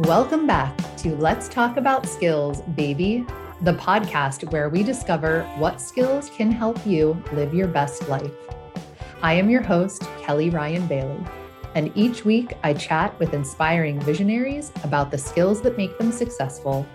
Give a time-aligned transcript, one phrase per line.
[0.00, 3.24] Welcome back to Let's Talk About Skills, Baby,
[3.62, 8.34] the podcast where we discover what skills can help you live your best life.
[9.22, 11.24] I am your host, Kelly Ryan Bailey,
[11.74, 16.86] and each week I chat with inspiring visionaries about the skills that make them successful.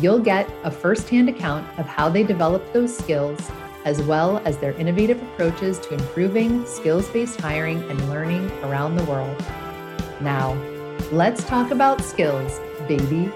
[0.00, 3.40] You'll get a firsthand account of how they develop those skills,
[3.84, 9.04] as well as their innovative approaches to improving skills based hiring and learning around the
[9.06, 9.44] world.
[10.20, 10.54] Now,
[11.12, 13.30] let's talk about skills, baby.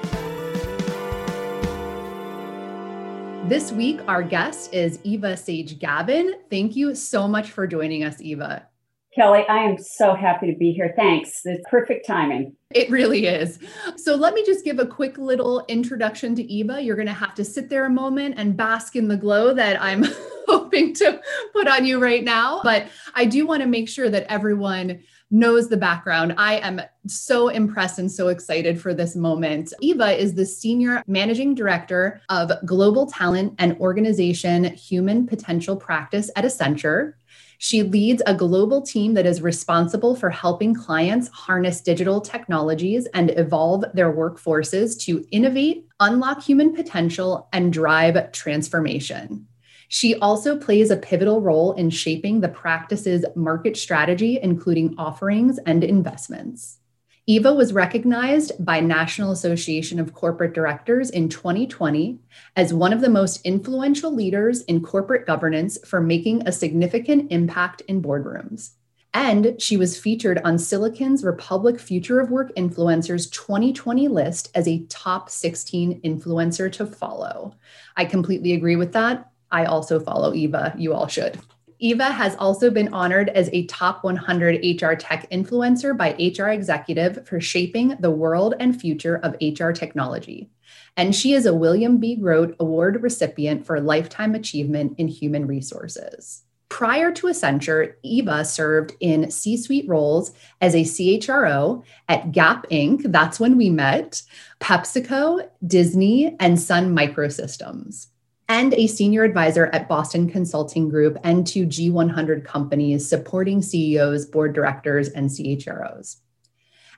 [3.48, 6.36] This week, our guest is Eva Sage Gavin.
[6.48, 8.66] Thank you so much for joining us, Eva.
[9.14, 10.94] Kelly, I am so happy to be here.
[10.96, 11.42] Thanks.
[11.44, 12.56] It's perfect timing.
[12.72, 13.58] It really is.
[13.96, 16.80] So, let me just give a quick little introduction to Eva.
[16.80, 19.82] You're going to have to sit there a moment and bask in the glow that
[19.82, 20.06] I'm
[20.48, 21.20] hoping to
[21.52, 22.60] put on you right now.
[22.62, 26.34] But I do want to make sure that everyone knows the background.
[26.36, 29.72] I am so impressed and so excited for this moment.
[29.80, 36.44] Eva is the Senior Managing Director of Global Talent and Organization Human Potential Practice at
[36.44, 37.14] Accenture.
[37.58, 43.30] She leads a global team that is responsible for helping clients harness digital technologies and
[43.38, 49.46] evolve their workforces to innovate, unlock human potential, and drive transformation.
[49.92, 55.82] She also plays a pivotal role in shaping the practice's market strategy, including offerings and
[55.82, 56.78] investments.
[57.26, 62.20] Eva was recognized by National Association of Corporate Directors in 2020
[62.54, 67.80] as one of the most influential leaders in corporate governance for making a significant impact
[67.88, 68.74] in boardrooms.
[69.12, 74.84] And she was featured on Silicon's Republic Future of Work Influencers 2020 list as a
[74.84, 77.56] top 16 influencer to follow.
[77.96, 79.29] I completely agree with that.
[79.50, 80.74] I also follow Eva.
[80.76, 81.38] You all should.
[81.82, 87.26] Eva has also been honored as a top 100 HR tech influencer by HR Executive
[87.26, 90.50] for shaping the world and future of HR technology.
[90.98, 92.16] And she is a William B.
[92.16, 96.42] Grote Award recipient for lifetime achievement in human resources.
[96.68, 103.10] Prior to Accenture, Eva served in C suite roles as a CHRO at Gap Inc.,
[103.10, 104.22] that's when we met,
[104.60, 108.09] PepsiCo, Disney, and Sun Microsystems
[108.50, 114.54] and a senior advisor at Boston Consulting Group and to G100 companies supporting CEOs, board
[114.54, 116.16] directors, and CHROs.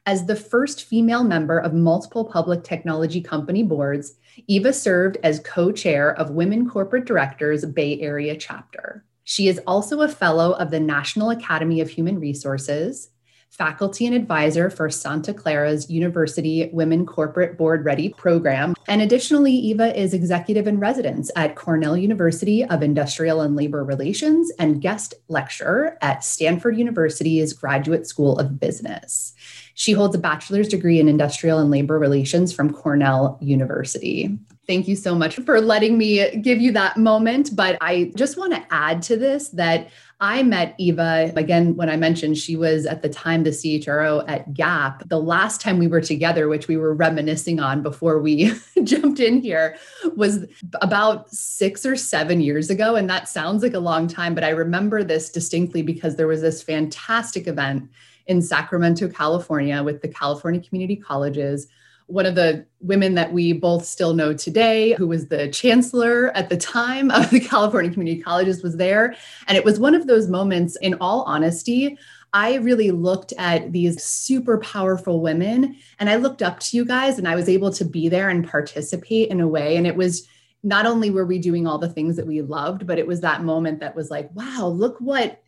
[0.06, 4.14] As the first female member of multiple public technology company boards,
[4.46, 9.04] Eva served as co chair of Women Corporate Directors Bay Area chapter.
[9.24, 13.10] She is also a fellow of the National Academy of Human Resources,
[13.52, 18.74] faculty and advisor for Santa Clara's University Women Corporate Board Ready program.
[18.88, 24.50] And additionally, Eva is executive in residence at Cornell University of Industrial and Labor Relations
[24.58, 29.34] and guest lecturer at Stanford University's Graduate School of Business.
[29.74, 34.38] She holds a bachelor's degree in industrial and labor relations from Cornell University.
[34.66, 37.50] Thank you so much for letting me give you that moment.
[37.54, 39.88] But I just want to add to this that
[40.22, 44.54] I met Eva again when I mentioned she was at the time the CHRO at
[44.54, 45.08] Gap.
[45.08, 49.42] The last time we were together, which we were reminiscing on before we jumped in
[49.42, 49.76] here,
[50.14, 50.46] was
[50.80, 52.94] about six or seven years ago.
[52.94, 56.40] And that sounds like a long time, but I remember this distinctly because there was
[56.40, 57.90] this fantastic event
[58.28, 61.66] in Sacramento, California with the California Community Colleges
[62.12, 66.48] one of the women that we both still know today, who was the chancellor at
[66.48, 69.14] the time of the California Community Colleges, was there.
[69.48, 71.98] And it was one of those moments, in all honesty,
[72.34, 77.18] I really looked at these super powerful women and I looked up to you guys
[77.18, 79.76] and I was able to be there and participate in a way.
[79.76, 80.26] And it was
[80.62, 83.42] not only were we doing all the things that we loved, but it was that
[83.42, 85.41] moment that was like, wow, look what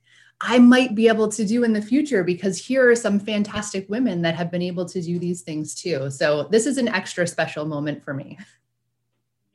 [0.46, 4.20] I might be able to do in the future because here are some fantastic women
[4.22, 6.10] that have been able to do these things too.
[6.10, 8.36] So this is an extra special moment for me.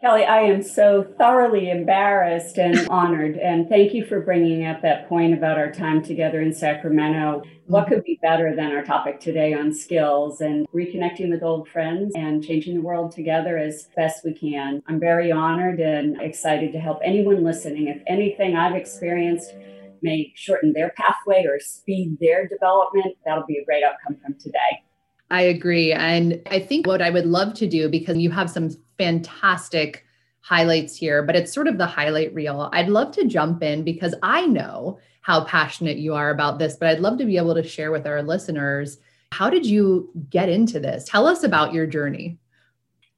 [0.02, 3.38] Kelly, I am so thoroughly embarrassed and honored.
[3.38, 7.44] And thank you for bringing up that point about our time together in Sacramento.
[7.68, 12.14] What could be better than our topic today on skills and reconnecting with old friends
[12.16, 14.82] and changing the world together as best we can?
[14.88, 17.90] I'm very honored and excited to help anyone listening.
[17.90, 19.54] If anything I've experienced
[20.02, 24.84] may shorten their pathway or speed their development, that'll be a great outcome from today.
[25.32, 25.94] I agree.
[25.94, 30.06] And I think what I would love to do, because you have some fantastic
[30.42, 32.70] highlights here, but it's sort of the highlight reel.
[32.74, 36.90] I'd love to jump in because I know how passionate you are about this, but
[36.90, 38.98] I'd love to be able to share with our listeners
[39.32, 41.06] how did you get into this?
[41.06, 42.40] Tell us about your journey.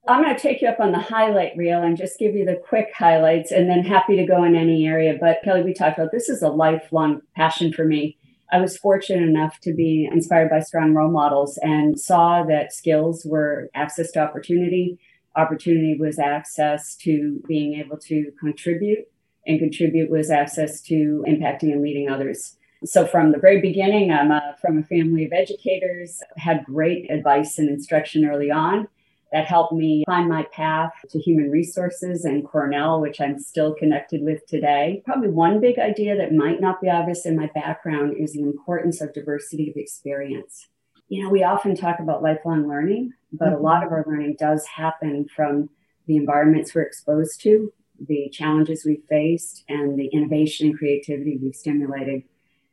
[0.07, 2.59] I'm going to take you up on the highlight reel and just give you the
[2.67, 5.15] quick highlights and then happy to go in any area.
[5.19, 8.17] But Kelly, we talked about this is a lifelong passion for me.
[8.51, 13.25] I was fortunate enough to be inspired by strong role models and saw that skills
[13.25, 14.97] were access to opportunity.
[15.35, 19.05] Opportunity was access to being able to contribute,
[19.47, 22.57] and contribute was access to impacting and leading others.
[22.83, 27.57] So, from the very beginning, I'm a, from a family of educators, had great advice
[27.57, 28.89] and instruction early on
[29.31, 34.21] that helped me find my path to human resources and Cornell, which I'm still connected
[34.23, 35.01] with today.
[35.05, 38.99] Probably one big idea that might not be obvious in my background is the importance
[38.99, 40.67] of diversity of experience.
[41.07, 43.55] You know, we often talk about lifelong learning, but mm-hmm.
[43.55, 45.69] a lot of our learning does happen from
[46.07, 47.71] the environments we're exposed to,
[48.07, 52.23] the challenges we've faced, and the innovation and creativity we've stimulated.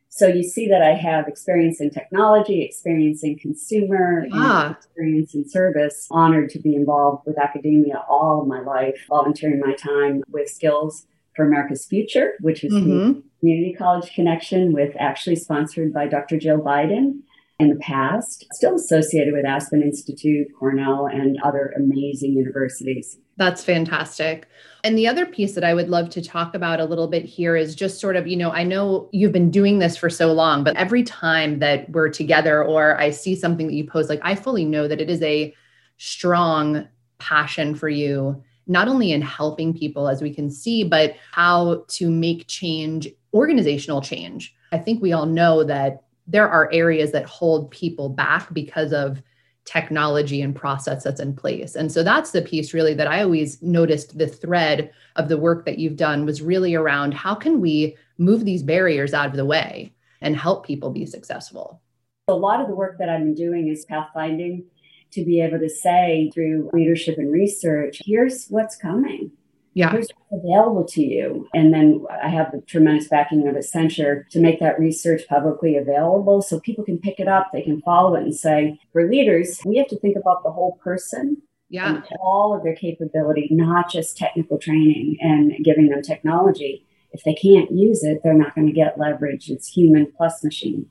[0.09, 4.71] So you see that I have experience in technology, experience in consumer, ah.
[4.71, 6.07] experience in service.
[6.09, 11.45] Honored to be involved with academia all my life, volunteering my time with Skills for
[11.45, 12.89] America's Future, which is mm-hmm.
[12.89, 16.37] the community college connection with actually sponsored by Dr.
[16.37, 17.21] Jill Biden
[17.59, 23.19] in the past, still associated with Aspen Institute, Cornell, and other amazing universities.
[23.39, 24.49] That's fantastic.
[24.83, 27.55] And the other piece that I would love to talk about a little bit here
[27.55, 30.61] is just sort of, you know, I know you've been doing this for so long,
[30.63, 34.35] but every time that we're together or I see something that you post, like I
[34.35, 35.55] fully know that it is a
[35.97, 36.85] strong
[37.17, 42.09] passion for you, not only in helping people, as we can see, but how to
[42.09, 44.53] make change, organizational change.
[44.73, 49.21] I think we all know that there are areas that hold people back because of
[49.69, 51.75] technology and process that's in place.
[51.75, 55.63] And so that's the piece really that I always noticed the thread of the work
[55.65, 59.45] that you've done was really around how can we move these barriers out of the
[59.45, 61.83] way and help people be successful.
[62.29, 64.63] A lot of the work that I've been doing is pathfinding
[65.11, 69.31] to be able to say through leadership and research, here's what's coming
[69.73, 69.91] yeah.
[69.91, 71.47] here's available to you.
[71.53, 76.41] And then I have the tremendous backing of Accenture to make that research publicly available
[76.41, 79.77] so people can pick it up, they can follow it and say, for leaders, we
[79.77, 81.41] have to think about the whole person.
[81.71, 82.01] Yeah.
[82.19, 86.83] all of their capability, not just technical training and giving them technology.
[87.11, 89.51] If they can't use it, they're not going to get leverage.
[89.51, 90.87] It's human plus machine.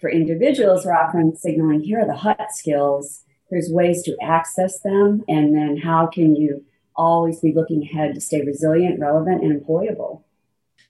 [0.00, 3.24] For individuals, we're often signaling here are the hot skills.
[3.50, 5.24] There's ways to access them.
[5.26, 6.64] And then how can you
[6.96, 10.22] always be looking ahead to stay resilient, relevant, and employable.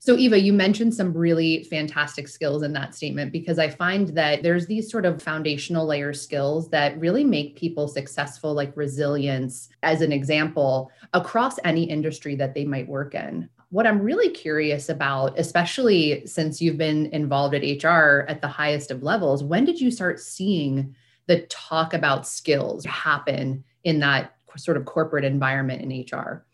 [0.05, 4.43] So, Eva, you mentioned some really fantastic skills in that statement because I find that
[4.43, 10.03] there's these sort of foundational layer skills that really make people successful, like resilience, as
[10.03, 13.49] an example, across any industry that they might work in.
[13.71, 18.91] What I'm really curious about, especially since you've been involved at HR at the highest
[18.91, 20.95] of levels, when did you start seeing
[21.29, 26.45] the talk about skills happen in that sort of corporate environment in HR?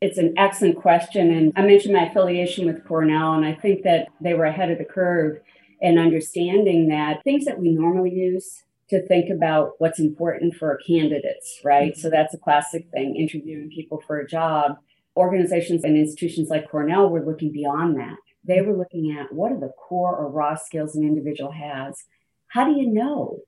[0.00, 1.32] It's an excellent question.
[1.32, 4.78] And I mentioned my affiliation with Cornell, and I think that they were ahead of
[4.78, 5.40] the curve
[5.80, 11.60] in understanding that things that we normally use to think about what's important for candidates,
[11.64, 11.92] right?
[11.92, 12.00] Mm-hmm.
[12.00, 14.76] So that's a classic thing, interviewing people for a job.
[15.16, 18.16] Organizations and institutions like Cornell were looking beyond that.
[18.44, 22.04] They were looking at what are the core or raw skills an individual has?
[22.48, 23.40] How do you know?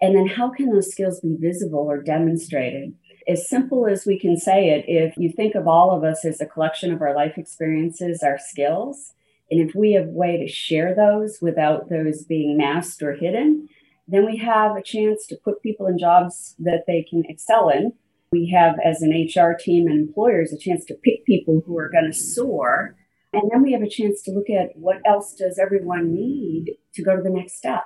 [0.00, 2.94] And then how can those skills be visible or demonstrated?
[3.28, 6.40] As simple as we can say it, if you think of all of us as
[6.40, 9.12] a collection of our life experiences, our skills,
[9.50, 13.68] and if we have a way to share those without those being masked or hidden,
[14.08, 17.92] then we have a chance to put people in jobs that they can excel in.
[18.32, 21.90] We have, as an HR team and employers, a chance to pick people who are
[21.90, 22.96] going to soar.
[23.34, 27.02] And then we have a chance to look at what else does everyone need to
[27.02, 27.84] go to the next step.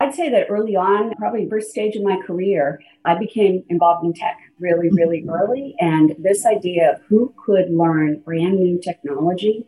[0.00, 4.12] I'd say that early on, probably first stage of my career, I became involved in
[4.12, 5.74] tech really, really early.
[5.78, 9.66] And this idea of who could learn brand new technology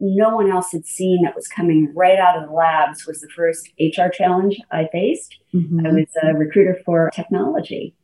[0.00, 3.28] no one else had seen that was coming right out of the labs was the
[3.28, 5.38] first HR challenge I faced.
[5.52, 5.86] Mm-hmm.
[5.86, 7.94] I was a recruiter for technology.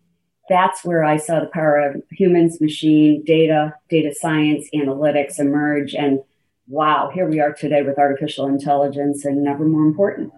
[0.49, 5.95] That's where I saw the power of humans, machine, data, data science, analytics emerge.
[5.95, 6.21] And
[6.67, 10.33] wow, here we are today with artificial intelligence and never more important.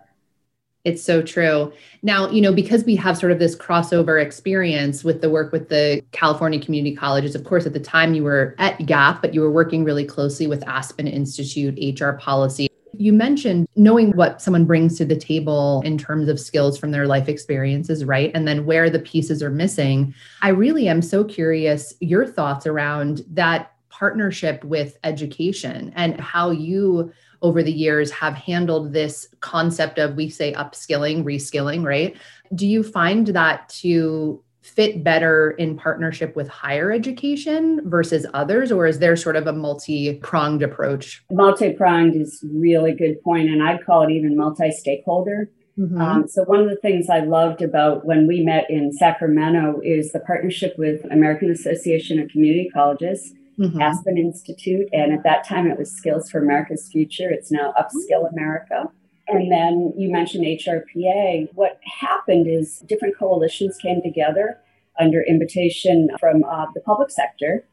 [0.87, 1.73] It's so true.
[2.05, 5.69] Now, you know, because we have sort of this crossover experience with the work with
[5.69, 9.41] the California community colleges, of course, at the time you were at GAP, but you
[9.41, 12.69] were working really closely with Aspen Institute HR policy.
[12.93, 17.09] You mentioned knowing what someone brings to the table in terms of skills from their
[17.09, 18.31] life experiences, right?
[18.33, 20.15] And then where the pieces are missing.
[20.41, 27.11] I really am so curious your thoughts around that partnership with education and how you
[27.43, 32.17] over the years have handled this concept of we say upskilling, reskilling, right?
[32.55, 38.85] Do you find that to fit better in partnership with higher education versus others or
[38.85, 44.03] is there sort of a multi-pronged approach multi-pronged is really good point and i'd call
[44.03, 46.01] it even multi-stakeholder mm-hmm.
[46.01, 50.11] um, so one of the things i loved about when we met in sacramento is
[50.11, 53.81] the partnership with american association of community colleges mm-hmm.
[53.81, 58.31] aspen institute and at that time it was skills for america's future it's now upskill
[58.31, 58.91] america
[59.29, 61.49] and then you mentioned HRPA.
[61.55, 64.59] What happened is different coalitions came together
[65.01, 67.67] under invitation from uh, the public sector.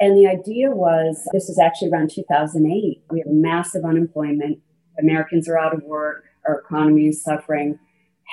[0.00, 3.02] And the idea was this is actually around 2008.
[3.10, 4.60] We have massive unemployment.
[4.98, 6.24] Americans are out of work.
[6.46, 7.78] Our economy is suffering.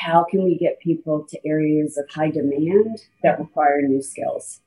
[0.03, 4.61] How can we get people to areas of high demand that require new skills?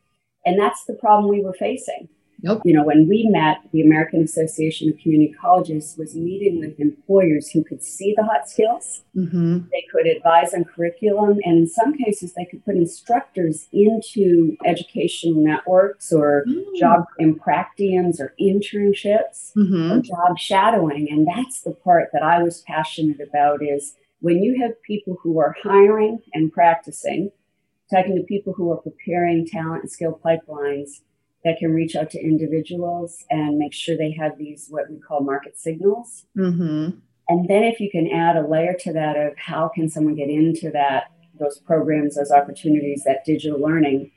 [0.44, 2.08] And that's the problem we were facing.
[2.42, 2.62] Nope.
[2.64, 7.48] You know, when we met, the American Association of Community Colleges was meeting with employers
[7.50, 9.02] who could see the hot skills.
[9.16, 9.58] Mm-hmm.
[9.70, 15.40] They could advise on curriculum, and in some cases, they could put instructors into educational
[15.40, 16.64] networks or mm.
[16.76, 19.92] job impractiums or internships mm-hmm.
[19.92, 21.08] or job shadowing.
[21.10, 25.38] And that's the part that I was passionate about is when you have people who
[25.38, 27.30] are hiring and practicing,
[27.88, 31.00] talking to people who are preparing talent and skill pipelines
[31.44, 35.20] that can reach out to individuals and make sure they have these what we call
[35.20, 36.26] market signals.
[36.36, 36.98] Mm-hmm.
[37.28, 40.28] And then if you can add a layer to that of how can someone get
[40.28, 41.04] into that
[41.38, 44.10] those programs, those opportunities, that digital learning,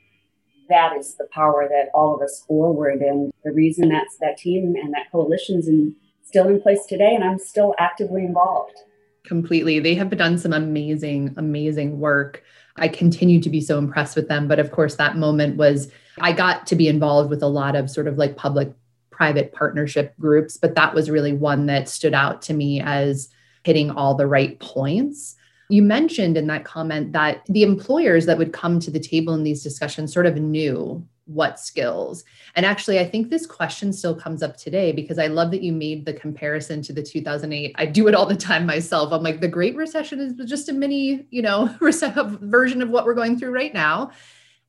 [0.68, 3.00] that is the power that all of us forward.
[3.00, 7.24] And the reason that's that team and that coalition's in, still in place today, and
[7.24, 8.76] I'm still actively involved.
[9.24, 9.80] Completely.
[9.80, 12.42] They have done some amazing, amazing work.
[12.78, 14.48] I continue to be so impressed with them.
[14.48, 15.90] But of course, that moment was
[16.20, 18.72] I got to be involved with a lot of sort of like public
[19.10, 23.28] private partnership groups, but that was really one that stood out to me as
[23.64, 25.36] hitting all the right points.
[25.68, 29.42] You mentioned in that comment that the employers that would come to the table in
[29.42, 32.24] these discussions sort of knew what skills.
[32.54, 35.72] And actually, I think this question still comes up today because I love that you
[35.72, 37.74] made the comparison to the 2008.
[37.76, 39.12] I do it all the time myself.
[39.12, 43.14] I'm like, the Great Recession is just a mini, you know, version of what we're
[43.14, 44.10] going through right now.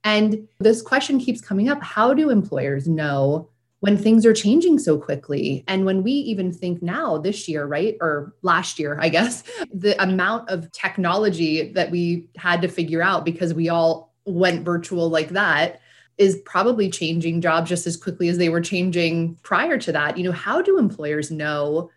[0.03, 3.49] And this question keeps coming up how do employers know
[3.79, 5.63] when things are changing so quickly?
[5.67, 7.97] And when we even think now, this year, right?
[8.01, 13.25] Or last year, I guess, the amount of technology that we had to figure out
[13.25, 15.81] because we all went virtual like that
[16.17, 20.17] is probably changing jobs just as quickly as they were changing prior to that.
[20.17, 21.91] You know, how do employers know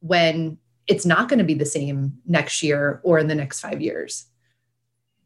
[0.00, 3.80] when it's not going to be the same next year or in the next five
[3.80, 4.26] years?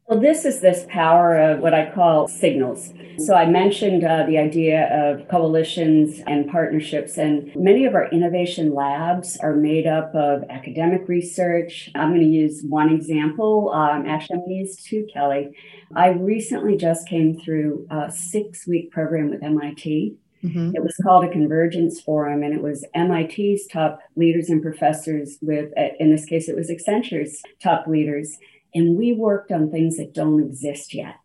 [0.07, 2.93] Well, this is this power of what I call signals.
[3.19, 8.73] So I mentioned uh, the idea of coalitions and partnerships, and many of our innovation
[8.73, 11.89] labs are made up of academic research.
[11.95, 13.71] I'm going to use one example.
[13.73, 15.55] Um, actually, I'm going to use two, Kelly.
[15.95, 20.17] I recently just came through a six week program with MIT.
[20.43, 20.75] Mm-hmm.
[20.75, 25.71] It was called a Convergence Forum, and it was MIT's top leaders and professors with,
[25.99, 28.37] in this case, it was Accenture's top leaders
[28.73, 31.15] and we worked on things that don't exist yet.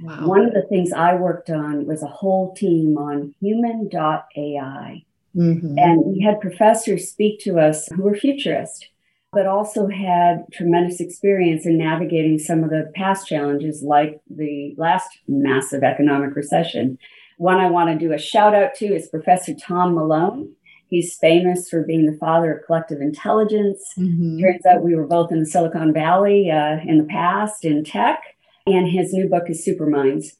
[0.00, 0.26] Wow.
[0.26, 5.04] One of the things I worked on was a whole team on human.ai.
[5.36, 5.78] Mm-hmm.
[5.78, 8.88] And we had professors speak to us who were futurist,
[9.32, 15.08] but also had tremendous experience in navigating some of the past challenges, like the last
[15.26, 16.98] massive economic recession.
[17.36, 20.54] One I want to do a shout out to is Professor Tom Malone.
[20.88, 23.84] He's famous for being the father of collective intelligence.
[23.98, 24.40] Mm-hmm.
[24.40, 28.22] Turns out we were both in the Silicon Valley uh, in the past in tech,
[28.66, 30.32] and his new book is Superminds.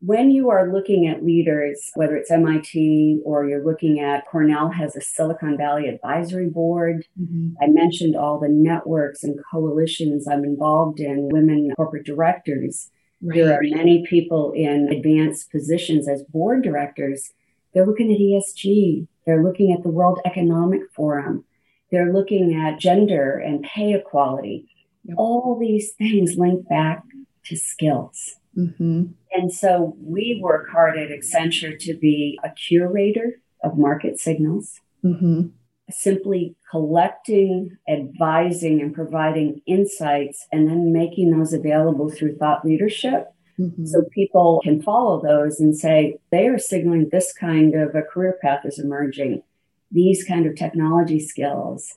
[0.00, 4.94] When you are looking at leaders, whether it's MIT or you're looking at Cornell has
[4.94, 7.06] a Silicon Valley advisory board.
[7.20, 7.54] Mm-hmm.
[7.60, 12.90] I mentioned all the networks and coalitions I'm involved in, women corporate directors.
[13.22, 13.36] Right.
[13.36, 17.30] There are many people in advanced positions as board directors.
[17.72, 21.44] They're looking at ESG, they're looking at the World Economic Forum.
[21.90, 24.68] They're looking at gender and pay equality.
[25.04, 25.16] Yep.
[25.18, 27.02] All these things link back
[27.44, 28.36] to skills.
[28.56, 29.06] Mm-hmm.
[29.32, 35.48] And so we work hard at Accenture to be a curator of market signals, mm-hmm.
[35.90, 43.86] simply collecting, advising, and providing insights, and then making those available through thought leadership Mm-hmm.
[43.86, 48.38] So people can follow those and say, they are signaling this kind of a career
[48.42, 49.42] path is emerging,
[49.90, 51.96] these kind of technology skills,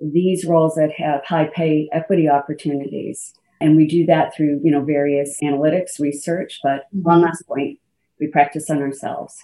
[0.00, 3.34] these roles that have high pay equity opportunities.
[3.62, 6.60] And we do that through, you know, various analytics research.
[6.62, 7.02] But mm-hmm.
[7.02, 7.78] one last point,
[8.18, 9.42] we practice on ourselves.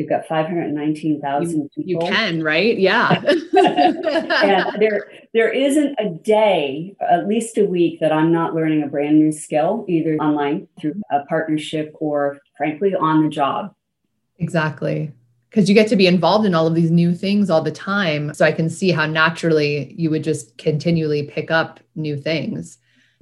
[0.00, 1.84] We've got 519,000 people.
[1.86, 2.78] You can, right?
[2.78, 3.20] Yeah.
[3.22, 8.86] and there, there isn't a day, at least a week, that I'm not learning a
[8.86, 13.74] brand new skill, either online through a partnership or, frankly, on the job.
[14.38, 15.12] Exactly.
[15.50, 18.32] Because you get to be involved in all of these new things all the time.
[18.32, 22.78] So I can see how naturally you would just continually pick up new things.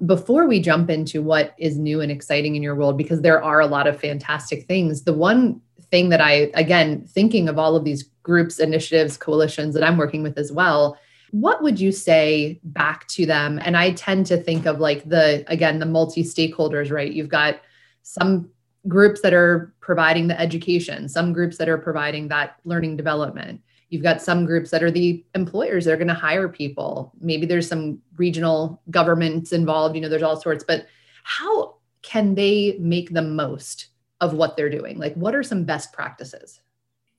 [0.06, 3.58] Before we jump into what is new and exciting in your world, because there are
[3.58, 7.84] a lot of fantastic things, the one thing that I, again, thinking of all of
[7.84, 10.98] these groups, initiatives, coalitions that I'm working with as well,
[11.30, 13.60] what would you say back to them?
[13.62, 17.12] And I tend to think of like the, again, the multi stakeholders, right?
[17.12, 17.60] You've got
[18.02, 18.50] some
[18.86, 23.60] groups that are providing the education, some groups that are providing that learning development.
[23.90, 27.12] You've got some groups that are the employers that are going to hire people.
[27.20, 30.86] Maybe there's some regional governments involved, you know, there's all sorts, but
[31.24, 33.88] how can they make the most
[34.20, 34.98] of what they're doing?
[34.98, 36.60] Like, what are some best practices?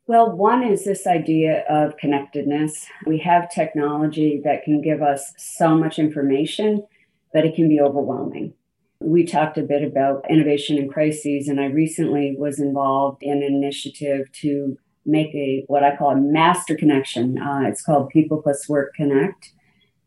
[0.08, 2.88] Well, one is this idea of connectedness.
[3.06, 6.86] We have technology that can give us so much information,
[7.32, 8.54] but it can be overwhelming.
[9.02, 13.54] We talked a bit about innovation in crises, and I recently was involved in an
[13.54, 17.38] initiative to make a what I call a master connection.
[17.38, 19.54] Uh, it's called People Plus Work Connect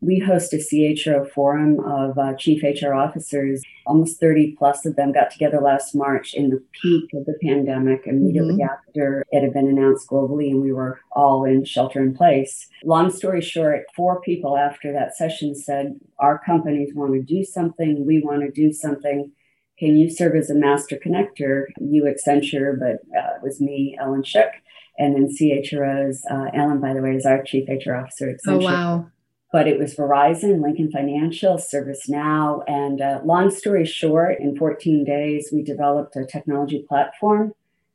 [0.02, 3.62] we host a CHRO forum of uh, chief HR officers.
[3.87, 8.02] Almost 30 plus of them got together last March in the peak of the pandemic,
[8.06, 8.88] immediately mm-hmm.
[8.88, 12.68] after it had been announced globally, and we were all in shelter in place.
[12.85, 18.04] Long story short, four people after that session said, Our companies want to do something,
[18.04, 19.30] we want to do something.
[19.78, 21.66] Can you serve as a master connector?
[21.80, 24.50] You, Accenture, but uh, it was me, Ellen Shook,
[24.99, 26.18] and then CHROs.
[26.28, 28.62] Uh, Ellen, by the way, is our chief HR officer at oh, Accenture.
[28.62, 29.12] Oh, wow
[29.52, 32.64] but it was Verizon, Lincoln Financial, ServiceNow.
[32.66, 37.52] And uh, long story short, in 14 days, we developed a technology platform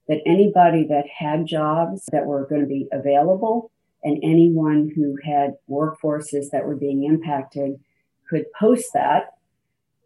[0.08, 3.72] that anybody that had jobs that were going to be available
[4.04, 7.80] and anyone who had workforces that were being impacted
[8.30, 9.34] could post that.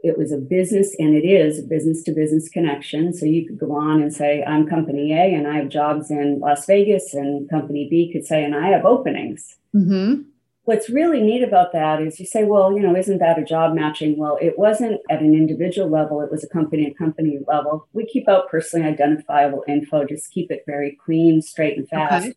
[0.03, 3.13] It was a business, and it is a business to business connection.
[3.13, 6.39] So you could go on and say, I'm company A and I have jobs in
[6.39, 9.57] Las Vegas, and company B could say, and I have openings.
[9.75, 10.30] Mm-hmm
[10.63, 13.73] what's really neat about that is you say, well, you know, isn't that a job
[13.73, 14.17] matching?
[14.17, 17.87] Well, it wasn't at an individual level, it was a company to company level.
[17.93, 22.27] We keep out personally identifiable info, just keep it very clean, straight, and fast.
[22.27, 22.35] Okay.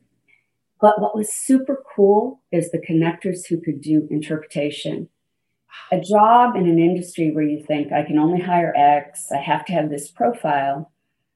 [0.80, 5.08] But what was super cool is the connectors who could do interpretation.
[5.90, 9.64] A job in an industry where you think I can only hire X, I have
[9.66, 10.92] to have this profile,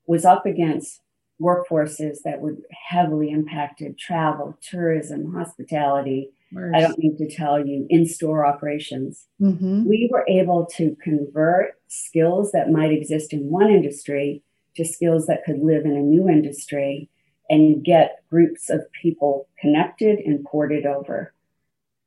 [0.07, 1.01] was up against
[1.41, 2.57] workforces that were
[2.89, 9.27] heavily impacted travel, tourism, hospitality, I don't need to tell you, in store operations.
[9.41, 9.87] Mm-hmm.
[9.87, 14.43] We were able to convert skills that might exist in one industry
[14.77, 17.09] to skills that could live in a new industry
[17.51, 21.35] and get groups of people connected and ported over.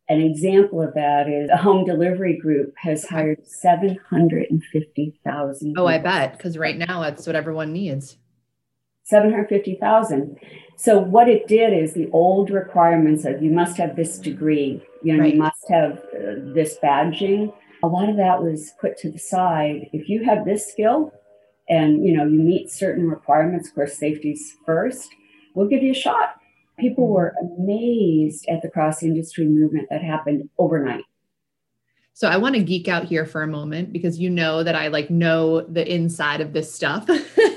[0.10, 5.76] An example of that is a home delivery group has hired 750,000.
[5.78, 8.18] Oh, I bet, because right now that's what everyone needs.
[9.12, 10.40] 750,000.
[10.78, 15.14] So what it did is the old requirements of you must have this degree, you
[15.14, 15.34] know, right.
[15.34, 17.54] you must have uh, this badging.
[17.84, 19.90] A lot of that was put to the side.
[19.94, 21.14] If you have this skill
[21.70, 25.10] and, you know, you meet certain requirements, of course, safety's first,
[25.54, 26.38] we'll give you a shot.
[26.80, 27.14] People mm-hmm.
[27.14, 31.04] were amazed at the cross industry movement that happened overnight.
[32.14, 34.88] So I want to geek out here for a moment because you know that I
[34.88, 37.08] like know the inside of this stuff.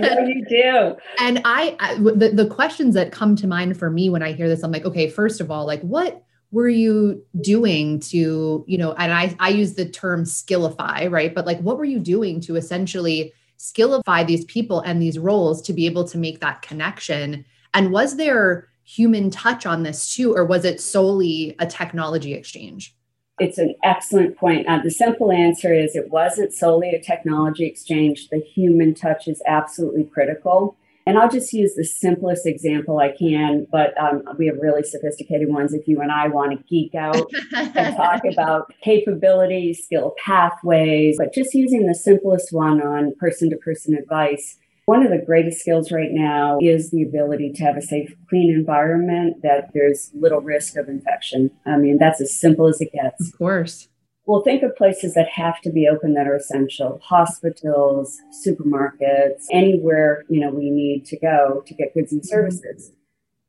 [0.00, 0.96] Know you do.
[1.18, 4.48] And I, I the, the questions that come to mind for me when I hear
[4.48, 8.92] this, I'm like, okay, first of all, like what were you doing to, you know,
[8.92, 11.34] and I I use the term skillify, right?
[11.34, 15.72] But like what were you doing to essentially skillify these people and these roles to
[15.72, 17.44] be able to make that connection?
[17.74, 22.94] And was there human touch on this too, or was it solely a technology exchange?
[23.38, 24.66] It's an excellent point.
[24.66, 28.28] Uh, the simple answer is it wasn't solely a technology exchange.
[28.28, 30.76] The human touch is absolutely critical.
[31.08, 35.48] And I'll just use the simplest example I can, but um, we have really sophisticated
[35.48, 41.16] ones if you and I want to geek out and talk about capabilities, skill pathways,
[41.16, 45.60] but just using the simplest one on person to person advice one of the greatest
[45.60, 50.40] skills right now is the ability to have a safe, clean environment that there's little
[50.40, 51.50] risk of infection.
[51.66, 53.28] I mean, that's as simple as it gets.
[53.28, 53.88] Of course.
[54.26, 60.24] Well, think of places that have to be open that are essential hospitals, supermarkets, anywhere,
[60.28, 62.92] you know, we need to go to get goods and services.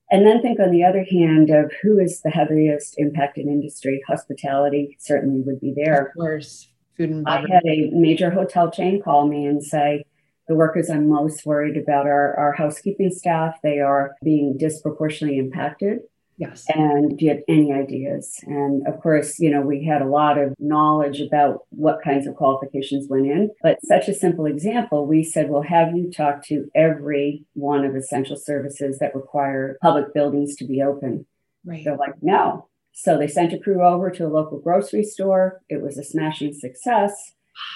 [0.09, 4.01] And then think on the other hand of who is the heaviest impacted industry.
[4.07, 6.07] Hospitality certainly would be there.
[6.07, 6.69] Of course.
[6.95, 7.51] Food and beverage.
[7.51, 10.03] I had a major hotel chain call me and say,
[10.47, 13.55] The workers I'm most worried about are our housekeeping staff.
[13.63, 15.99] They are being disproportionately impacted.
[16.37, 16.65] Yes.
[16.69, 18.39] And do you have any ideas?
[18.43, 22.35] And of course, you know, we had a lot of knowledge about what kinds of
[22.35, 23.49] qualifications went in.
[23.63, 27.95] But such a simple example, we said, well, have you talked to every one of
[27.95, 31.25] essential services that require public buildings to be open?
[31.65, 31.83] Right.
[31.83, 32.69] They're like, no.
[32.93, 35.61] So they sent a crew over to a local grocery store.
[35.69, 37.33] It was a smashing success.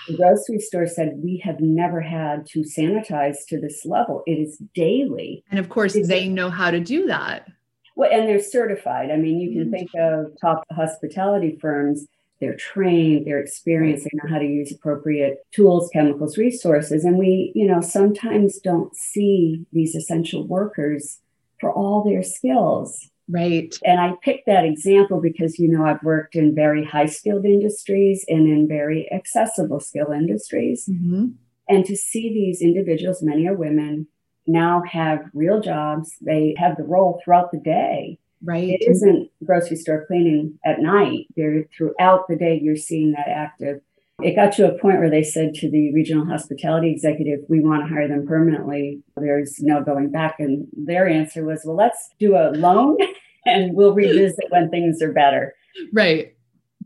[0.08, 4.24] The grocery store said, We have never had to sanitize to this level.
[4.26, 5.44] It is daily.
[5.52, 7.48] And of course, it's they know how to do that.
[7.96, 9.12] Well, and they're certified.
[9.12, 9.72] I mean, you can mm-hmm.
[9.72, 12.08] think of top hospitality firms.
[12.40, 17.06] They're trained, they're experienced, they know how to use appropriate tools, chemicals, resources.
[17.06, 21.20] And we, you know, sometimes don't see these essential workers
[21.60, 23.12] for all their skills.
[23.32, 23.74] Right.
[23.86, 28.26] And I picked that example because, you know, I've worked in very high skilled industries
[28.28, 30.90] and in very accessible skill industries.
[30.92, 31.28] Mm-hmm.
[31.70, 34.08] And to see these individuals, many are women,
[34.48, 36.14] now have real jobs.
[36.20, 38.20] They have the role throughout the day.
[38.44, 38.70] Right.
[38.70, 41.28] It isn't grocery store cleaning at night.
[41.38, 43.82] They're throughout the day, you're seeing that active.
[44.24, 47.88] It got to a point where they said to the regional hospitality executive, We want
[47.88, 49.02] to hire them permanently.
[49.16, 50.36] There's no going back.
[50.40, 52.98] And their answer was, Well, let's do a loan
[53.46, 55.54] and we'll revisit when things are better.
[55.94, 56.36] Right.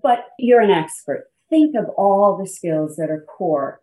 [0.02, 1.26] But you're an expert.
[1.50, 3.82] Think of all the skills that are core.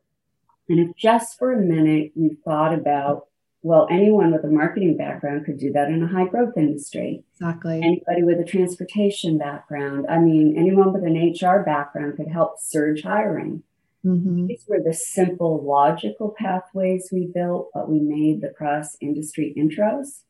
[0.69, 3.27] And if just for a minute you thought about,
[3.63, 7.23] well, anyone with a marketing background could do that in a high growth industry.
[7.35, 7.81] Exactly.
[7.83, 10.07] Anybody with a transportation background.
[10.09, 13.63] I mean, anyone with an HR background could help surge hiring.
[14.05, 14.47] Mm-hmm.
[14.49, 20.23] These were the simple, logical pathways we built, but we made the cross industry intros.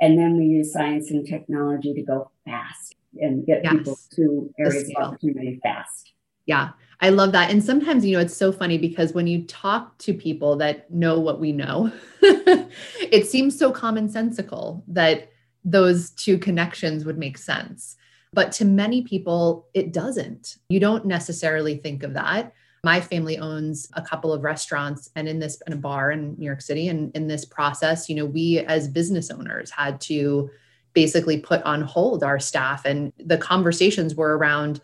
[0.00, 3.72] And then we use science and technology to go fast and get yes.
[3.72, 6.12] people to areas of opportunity fast.
[6.50, 7.48] Yeah, I love that.
[7.52, 11.20] And sometimes, you know, it's so funny because when you talk to people that know
[11.20, 15.30] what we know, it seems so commonsensical that
[15.64, 17.94] those two connections would make sense.
[18.32, 20.56] But to many people, it doesn't.
[20.68, 25.38] You don't necessarily think of that my family owns a couple of restaurants and in
[25.38, 28.60] this in a bar in New York City and in this process you know we
[28.60, 30.50] as business owners had to
[30.92, 34.80] basically put on hold our staff and the conversations were around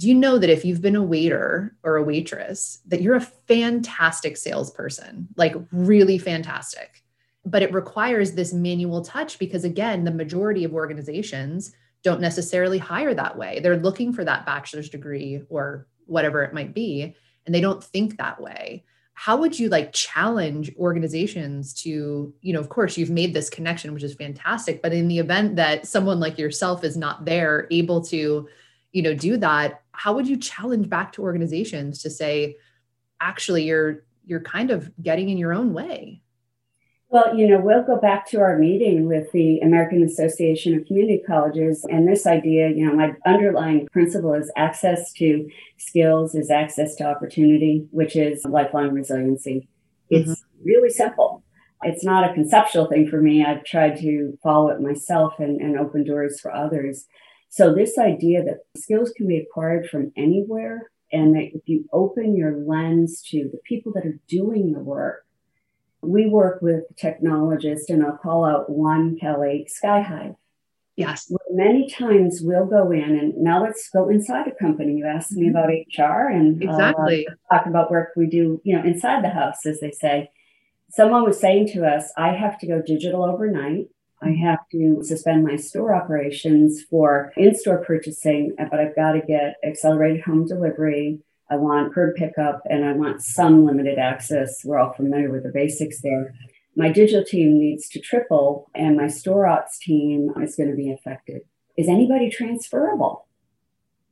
[0.00, 3.20] do you know that if you've been a waiter or a waitress that you're a
[3.20, 7.04] fantastic salesperson like really fantastic.
[7.44, 13.12] But it requires this manual touch because again the majority of organizations don't necessarily hire
[13.12, 13.60] that way.
[13.60, 18.16] They're looking for that bachelor's degree or whatever it might be and they don't think
[18.16, 18.84] that way.
[19.12, 23.92] How would you like challenge organizations to you know of course you've made this connection
[23.92, 28.00] which is fantastic but in the event that someone like yourself is not there able
[28.04, 28.48] to
[28.92, 32.56] you know do that how would you challenge back to organizations to say
[33.20, 36.22] actually you're you're kind of getting in your own way
[37.12, 41.20] well, you know, we'll go back to our meeting with the American Association of Community
[41.26, 41.84] Colleges.
[41.90, 47.04] And this idea, you know, my underlying principle is access to skills is access to
[47.04, 49.68] opportunity, which is lifelong resiliency.
[50.08, 50.64] It's mm-hmm.
[50.64, 51.42] really simple.
[51.82, 53.44] It's not a conceptual thing for me.
[53.44, 57.06] I've tried to follow it myself and, and open doors for others.
[57.50, 62.36] So, this idea that skills can be acquired from anywhere, and that if you open
[62.36, 65.26] your lens to the people that are doing the work,
[66.00, 70.36] we work with technologists, and I'll call out one, Kelly, Sky Skyhive.
[70.94, 71.32] Yes.
[71.50, 74.94] Many times we'll go in, and now let's go inside a company.
[74.94, 78.76] You asked me about HR, and uh, exactly uh, talk about work we do, you
[78.76, 80.30] know, inside the house, as they say.
[80.88, 83.88] Someone was saying to us, "I have to go digital overnight.
[84.22, 89.56] I have to suspend my store operations for in-store purchasing, but I've got to get
[89.64, 91.20] accelerated home delivery."
[91.52, 94.64] I want curb pickup, and I want some limited access.
[94.64, 96.32] We're all familiar with the basics there.
[96.76, 100.92] My digital team needs to triple, and my store ops team is going to be
[100.92, 101.42] affected.
[101.76, 103.26] Is anybody transferable?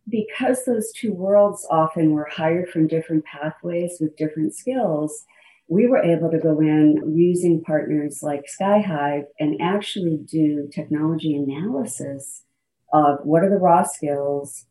[0.08, 5.24] Because those two worlds often were hired from different pathways with different skills,
[5.68, 12.42] we were able to go in using partners like Skyhive and actually do technology analysis
[12.92, 14.64] of what are the raw skills,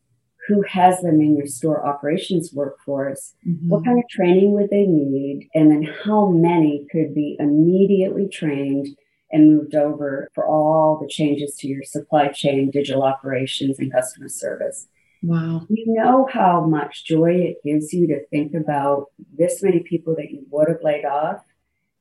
[0.48, 3.68] who has them in your store operations workforce, mm-hmm.
[3.68, 8.88] what kind of training would they need, and then how many could be immediately trained
[9.30, 14.28] and moved over for all the changes to your supply chain, digital operations, and customer
[14.28, 14.88] service.
[15.22, 15.66] Wow.
[15.68, 20.30] You know how much joy it gives you to think about this many people that
[20.30, 21.42] you would have laid off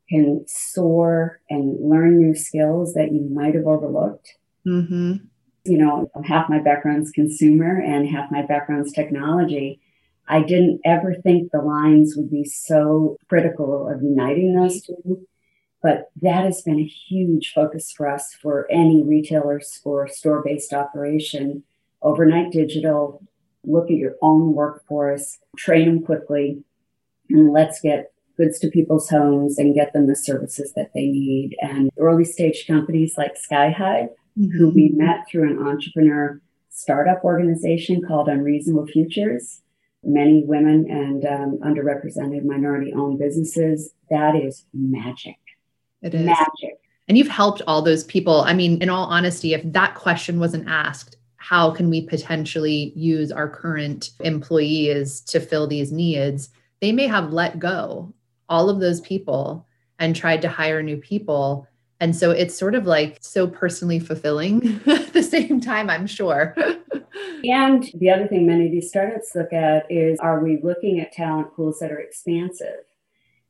[0.09, 4.35] can soar and learn new skills that you might have overlooked.
[4.65, 5.25] Mm-hmm
[5.67, 9.79] you know, half my background's consumer and half my background's technology.
[10.27, 15.27] I didn't ever think the lines would be so critical of uniting those two.
[15.81, 20.73] But that has been a huge focus for us for any retailers or store based
[20.73, 21.63] operation.
[22.07, 23.21] Overnight digital,
[23.65, 26.63] look at your own workforce, train them quickly,
[27.29, 31.57] and let's get goods to people's homes and get them the services that they need.
[31.59, 34.57] And early stage companies like Skyhive, mm-hmm.
[34.57, 39.61] who we met through an entrepreneur startup organization called Unreasonable Futures,
[40.01, 43.91] many women and um, underrepresented minority owned businesses.
[44.09, 45.39] That is magic.
[46.01, 46.79] It is magic.
[47.09, 48.41] And you've helped all those people.
[48.41, 51.16] I mean, in all honesty, if that question wasn't asked,
[51.47, 56.49] how can we potentially use our current employees to fill these needs?
[56.81, 58.13] They may have let go
[58.49, 59.65] all of those people
[59.97, 61.65] and tried to hire new people.
[62.01, 66.53] And so it's sort of like so personally fulfilling at the same time, I'm sure.
[67.45, 71.13] and the other thing many of these startups look at is are we looking at
[71.13, 72.83] talent pools that are expansive?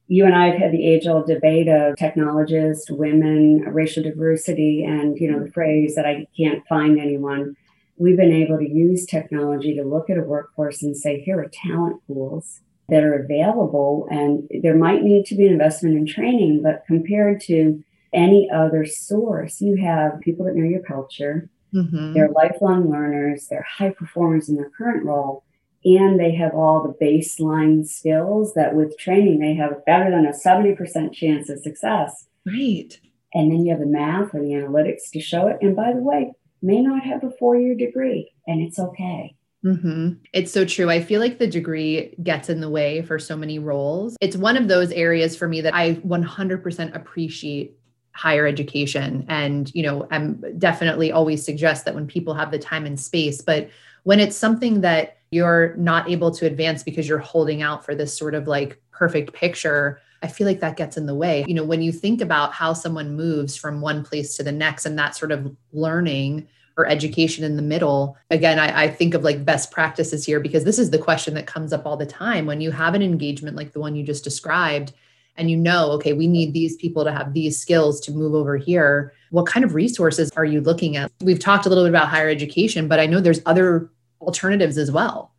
[0.07, 5.17] You and I have had the age old debate of technologists, women, racial diversity, and
[5.17, 7.55] you know, the phrase that I can't find anyone.
[7.97, 11.49] We've been able to use technology to look at a workforce and say, here are
[11.51, 14.07] talent pools that are available.
[14.09, 17.83] And there might need to be an investment in training, but compared to
[18.13, 22.13] any other source, you have people that know your culture, mm-hmm.
[22.13, 25.43] they're lifelong learners, they're high performers in their current role,
[25.83, 30.31] and they have all the baseline skills that with training they have better than a
[30.31, 32.27] 70% chance of success.
[32.45, 32.99] Right.
[33.33, 35.57] And then you have the math or the analytics to show it.
[35.61, 39.35] And by the way, may not have a four year degree, and it's okay.
[39.65, 40.13] Mm-hmm.
[40.33, 40.89] It's so true.
[40.89, 44.15] I feel like the degree gets in the way for so many roles.
[44.21, 47.77] It's one of those areas for me that I 100% appreciate
[48.17, 52.83] higher education and you know i'm definitely always suggest that when people have the time
[52.87, 53.69] and space but
[54.05, 58.17] when it's something that you're not able to advance because you're holding out for this
[58.17, 61.45] sort of like perfect picture I feel like that gets in the way.
[61.47, 64.85] You know, when you think about how someone moves from one place to the next
[64.85, 68.15] and that sort of learning or education in the middle.
[68.29, 71.47] Again, I, I, think of like best practices here because this is the question that
[71.47, 74.23] comes up all the time when you have an engagement like the one you just
[74.23, 74.93] described
[75.37, 78.57] and you know, okay, we need these people to have these skills to move over
[78.57, 79.13] here.
[79.29, 81.11] What kind of resources are you looking at?
[81.21, 84.91] We've talked a little bit about higher education, but I know there's other alternatives as
[84.91, 85.31] well.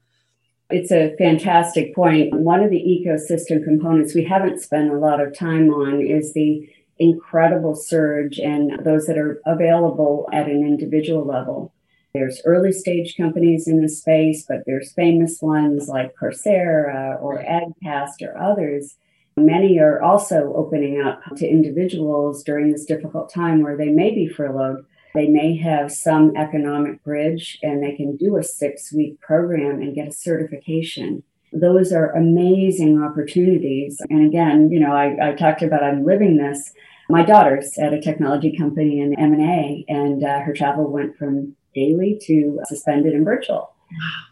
[0.71, 2.35] It's a fantastic point.
[2.35, 6.69] One of the ecosystem components we haven't spent a lot of time on is the
[6.99, 11.73] incredible surge and those that are available at an individual level.
[12.13, 18.21] There's early stage companies in the space, but there's famous ones like Coursera or EdCast
[18.21, 18.97] or others.
[19.39, 24.29] Many are also opening up to individuals during this difficult time where they may be
[24.29, 24.85] furloughed.
[25.15, 29.95] They may have some economic bridge and they can do a six week program and
[29.95, 34.01] get a certification those are amazing opportunities.
[34.11, 36.73] And again, you know, I, I talked about I'm living this.
[37.09, 42.21] My daughter's at a technology company in M&A, and uh, her travel went from daily
[42.27, 43.75] to suspended and virtual.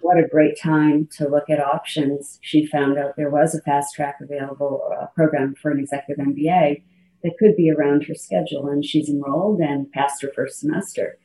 [0.02, 2.38] What a great time to look at options.
[2.42, 6.82] She found out there was a fast track available uh, program for an executive MBA
[7.26, 11.18] that could be around her schedule, and she's enrolled and passed her first semester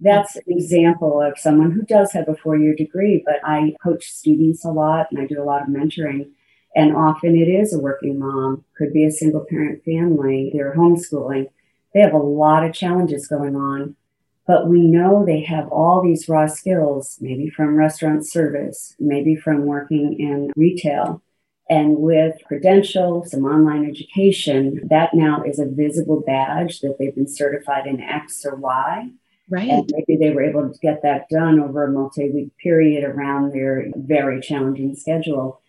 [0.00, 4.10] that's an example of someone who does have a four year degree, but I coach
[4.10, 6.30] students a lot and I do a lot of mentoring.
[6.74, 11.48] And often it is a working mom, could be a single parent family, they're homeschooling.
[11.94, 13.96] They have a lot of challenges going on,
[14.46, 19.64] but we know they have all these raw skills, maybe from restaurant service, maybe from
[19.64, 21.22] working in retail.
[21.68, 27.28] And with credentials, some online education, that now is a visible badge that they've been
[27.28, 29.10] certified in X or Y
[29.48, 29.68] Right.
[29.68, 33.52] And maybe they were able to get that done over a multi week period around
[33.52, 35.60] their very challenging schedule.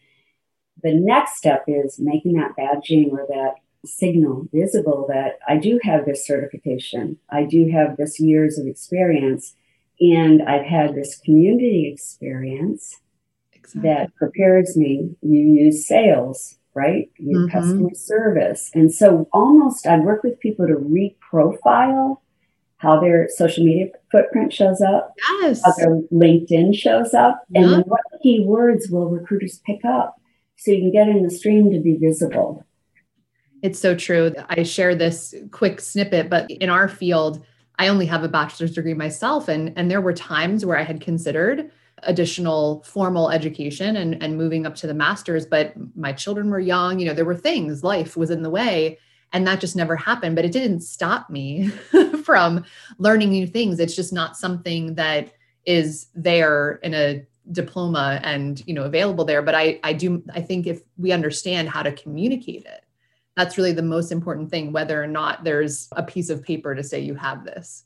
[0.81, 3.55] The next step is making that badging or that
[3.85, 9.55] signal visible that I do have this certification, I do have this years of experience,
[9.99, 12.97] and I've had this community experience
[13.75, 13.89] exactly.
[13.89, 15.15] that prepares me.
[15.21, 17.09] You use sales, right?
[17.17, 17.57] You mm-hmm.
[17.57, 18.69] customer service.
[18.73, 22.17] And so almost I work with people to reprofile
[22.77, 25.61] how their social media footprint shows up, yes.
[25.65, 30.15] how their LinkedIn shows up, and what keywords will recruiters pick up
[30.57, 32.63] so you can get in the stream to be visible.
[33.63, 34.33] It's so true.
[34.49, 37.43] I share this quick snippet, but in our field,
[37.79, 39.47] I only have a bachelor's degree myself.
[39.47, 41.71] And, and there were times where I had considered
[42.03, 46.99] additional formal education and, and moving up to the master's, but my children were young.
[46.99, 48.97] You know, there were things, life was in the way
[49.33, 51.67] and that just never happened but it didn't stop me
[52.23, 52.63] from
[52.97, 55.33] learning new things it's just not something that
[55.65, 60.41] is there in a diploma and you know available there but i i do i
[60.41, 62.83] think if we understand how to communicate it
[63.35, 66.83] that's really the most important thing whether or not there's a piece of paper to
[66.83, 67.83] say you have this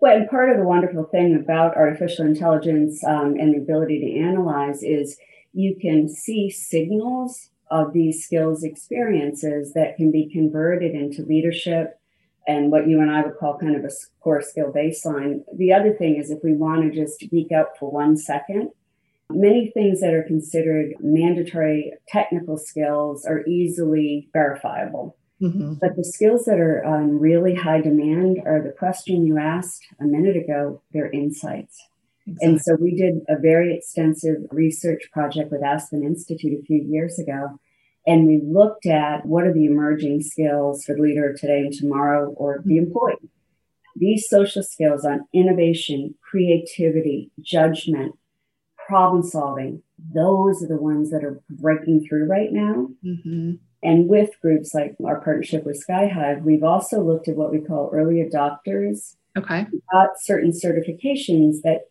[0.00, 4.20] well and part of the wonderful thing about artificial intelligence um, and the ability to
[4.20, 5.16] analyze is
[5.52, 11.98] you can see signals of these skills experiences that can be converted into leadership
[12.46, 15.40] and what you and I would call kind of a core skill baseline.
[15.56, 18.70] The other thing is if we want to just geek out for one second,
[19.30, 25.16] many things that are considered mandatory technical skills are easily verifiable.
[25.44, 25.74] Mm-hmm.
[25.74, 30.04] But the skills that are um, really high demand are the question you asked a
[30.04, 31.86] minute ago, they're insights.
[32.26, 32.48] Exactly.
[32.48, 37.18] And so we did a very extensive research project with Aspen Institute a few years
[37.18, 37.58] ago
[38.06, 41.72] and we looked at what are the emerging skills for the leader of today and
[41.72, 42.86] tomorrow or the mm-hmm.
[42.86, 43.30] employee.
[43.96, 48.18] These social skills on innovation, creativity, judgment,
[48.86, 52.88] problem solving, those are the ones that are breaking through right now.
[53.04, 53.52] Mm-hmm.
[53.84, 57.90] And with groups like our partnership with SkyHive, we've also looked at what we call
[57.92, 59.16] early adopters.
[59.36, 59.66] Okay.
[59.92, 61.82] Got certain certifications that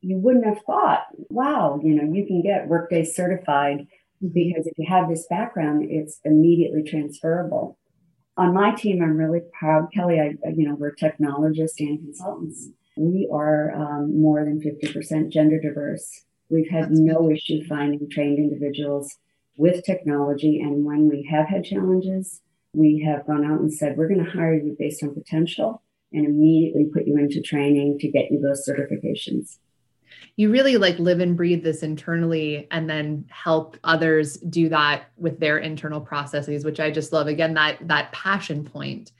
[0.00, 3.86] you wouldn't have thought, wow, you know, you can get Workday certified
[4.20, 7.78] because if you have this background, it's immediately transferable.
[8.38, 10.20] On my team, I'm really proud, Kelly.
[10.20, 12.70] I, you know, we're technologists and consultants.
[12.96, 16.24] We are um, more than 50% gender diverse.
[16.48, 17.36] We've had That's no good.
[17.36, 19.18] issue finding trained individuals
[19.56, 20.60] with technology.
[20.60, 22.40] And when we have had challenges,
[22.74, 26.26] we have gone out and said, we're going to hire you based on potential and
[26.26, 29.58] immediately put you into training to get you those certifications
[30.36, 35.38] you really like live and breathe this internally and then help others do that with
[35.40, 39.12] their internal processes which i just love again that that passion point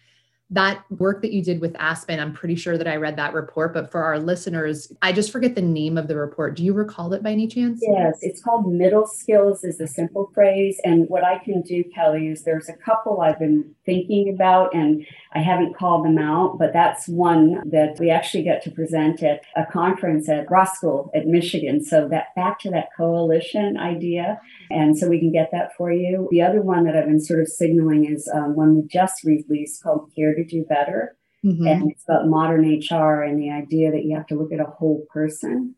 [0.55, 3.75] that work that you did with Aspen, I'm pretty sure that I read that report,
[3.75, 6.55] but for our listeners, I just forget the name of the report.
[6.55, 7.81] Do you recall it by any chance?
[7.83, 10.81] Yes, it's called Middle Skills is a simple phrase.
[10.85, 15.05] And what I can do, Kelly, is there's a couple I've been thinking about and
[15.35, 19.43] I haven't called them out, but that's one that we actually get to present at
[19.57, 21.85] a conference at Ross School at Michigan.
[21.85, 24.41] So that back to that coalition idea.
[24.71, 26.29] And so we can get that for you.
[26.31, 29.83] The other one that I've been sort of signaling is um, one we just released
[29.83, 31.17] called Care to Do Better.
[31.45, 31.67] Mm-hmm.
[31.67, 34.65] And it's about modern HR and the idea that you have to look at a
[34.65, 35.75] whole person,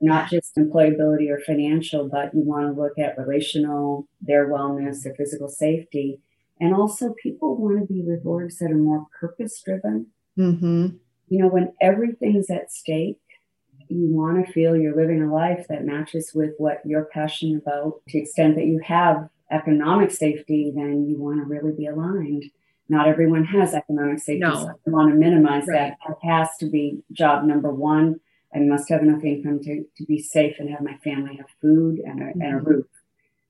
[0.00, 5.14] not just employability or financial, but you want to look at relational, their wellness, their
[5.14, 6.20] physical safety.
[6.58, 10.06] And also, people want to be with orgs that are more purpose driven.
[10.38, 10.88] Mm-hmm.
[11.28, 13.19] You know, when everything's at stake,
[13.90, 18.00] you want to feel you're living a life that matches with what you're passionate about.
[18.08, 22.44] To the extent that you have economic safety, then you want to really be aligned.
[22.88, 24.40] Not everyone has economic safety.
[24.40, 24.54] No.
[24.54, 25.94] So I want to minimize right.
[26.06, 26.12] that.
[26.12, 28.20] It has to be job number one.
[28.54, 32.00] I must have enough income to, to be safe and have my family have food
[32.00, 32.40] and a, mm-hmm.
[32.40, 32.66] and a mm-hmm.
[32.66, 32.86] roof.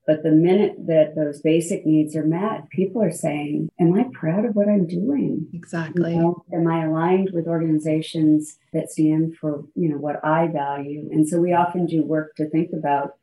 [0.06, 4.44] But the minute that those basic needs are met, people are saying, Am I proud
[4.44, 5.46] of what I'm doing?
[5.52, 6.14] Exactly.
[6.14, 11.08] You know, am I aligned with organizations that stand for, you know, what I value?
[11.12, 13.14] And so we often do work to think about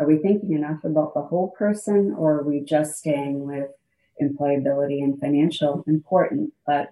[0.00, 3.70] are we thinking enough about the whole person or are we just staying with
[4.20, 6.52] employability and financial important?
[6.66, 6.88] But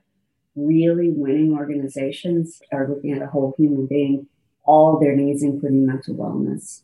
[0.55, 4.29] really winning organizations are looking at a whole human being,
[4.65, 6.83] all their needs, including mental wellness.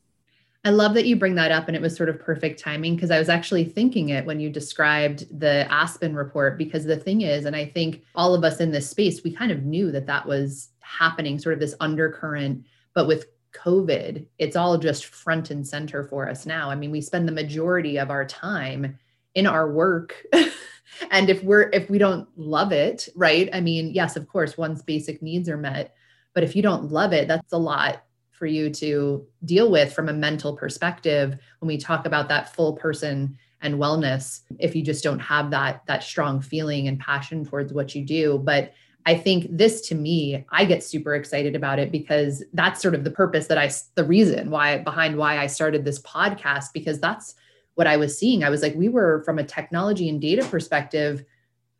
[0.64, 1.68] I love that you bring that up.
[1.68, 4.50] And it was sort of perfect timing because I was actually thinking it when you
[4.50, 6.58] described the Aspen report.
[6.58, 9.52] Because the thing is, and I think all of us in this space, we kind
[9.52, 12.64] of knew that that was happening, sort of this undercurrent.
[12.92, 16.70] But with COVID, it's all just front and center for us now.
[16.70, 18.98] I mean, we spend the majority of our time
[19.34, 20.26] in our work.
[21.10, 23.48] and if we're, if we don't love it, right?
[23.52, 25.94] I mean, yes, of course, one's basic needs are met.
[26.34, 28.02] But if you don't love it, that's a lot
[28.38, 32.74] for you to deal with from a mental perspective when we talk about that full
[32.74, 37.72] person and wellness if you just don't have that that strong feeling and passion towards
[37.72, 38.72] what you do but
[39.08, 43.04] I think this to me, I get super excited about it because that's sort of
[43.04, 47.34] the purpose that I, the reason why behind why I started this podcast, because that's
[47.74, 48.44] what I was seeing.
[48.44, 51.24] I was like, we were from a technology and data perspective,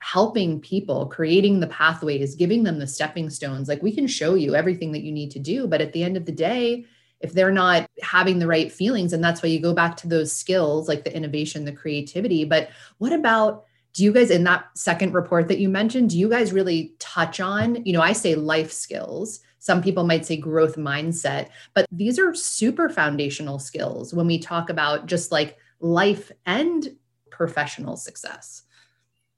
[0.01, 3.69] helping people, creating the pathways, giving them the stepping stones.
[3.69, 5.67] Like we can show you everything that you need to do.
[5.67, 6.85] But at the end of the day,
[7.21, 10.33] if they're not having the right feelings, and that's why you go back to those
[10.33, 12.45] skills like the innovation, the creativity.
[12.45, 16.29] But what about do you guys in that second report that you mentioned do you
[16.29, 20.77] guys really touch on you know i say life skills some people might say growth
[20.77, 26.97] mindset but these are super foundational skills when we talk about just like life and
[27.31, 28.63] professional success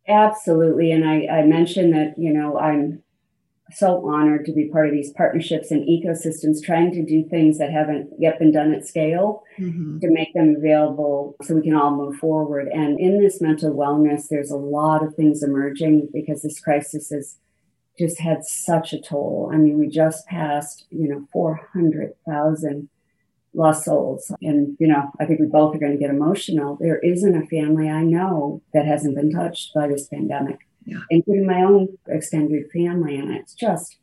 [0.08, 0.92] Absolutely.
[0.92, 3.02] And I, I mentioned that, you know, I'm
[3.72, 7.70] so honored to be part of these partnerships and ecosystems, trying to do things that
[7.70, 10.00] haven't yet been done at scale mm-hmm.
[10.00, 12.68] to make them available so we can all move forward.
[12.68, 17.36] And in this mental wellness, there's a lot of things emerging because this crisis has
[17.98, 19.50] just had such a toll.
[19.52, 22.88] I mean, we just passed, you know, 400,000
[23.54, 24.32] lost souls.
[24.42, 26.76] And, you know, I think we both are going to get emotional.
[26.80, 31.00] There isn't a family I know that hasn't been touched by this pandemic yeah.
[31.10, 33.16] including my own extended family.
[33.16, 33.98] And it's just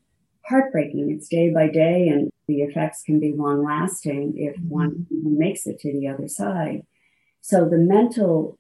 [0.46, 1.12] heartbreaking.
[1.12, 4.70] It's day by day, and the effects can be long lasting if mm-hmm.
[4.70, 6.84] one makes it to the other side.
[7.42, 8.58] So the mental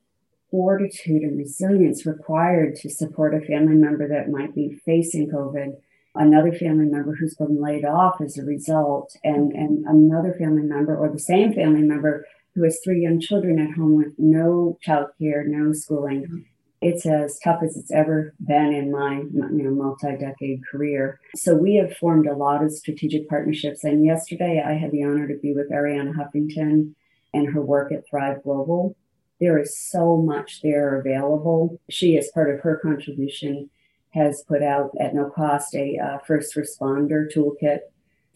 [0.52, 5.74] fortitude and resilience required to support a family member that might be facing COVID,
[6.18, 10.96] another family member who's been laid off as a result, and, and another family member
[10.96, 15.46] or the same family member who has three young children at home with no childcare,
[15.46, 16.24] no schooling.
[16.24, 16.38] Mm-hmm.
[16.82, 21.20] It's as tough as it's ever been in my you know multi-decade career.
[21.36, 25.28] So we have formed a lot of strategic partnerships and yesterday i had the honor
[25.28, 26.94] to be with Arianna huffington
[27.34, 28.96] and her work at thrive global.
[29.40, 31.80] There is so much there available.
[31.90, 33.70] She as part of her contribution
[34.18, 37.80] has put out at no cost a uh, first responder toolkit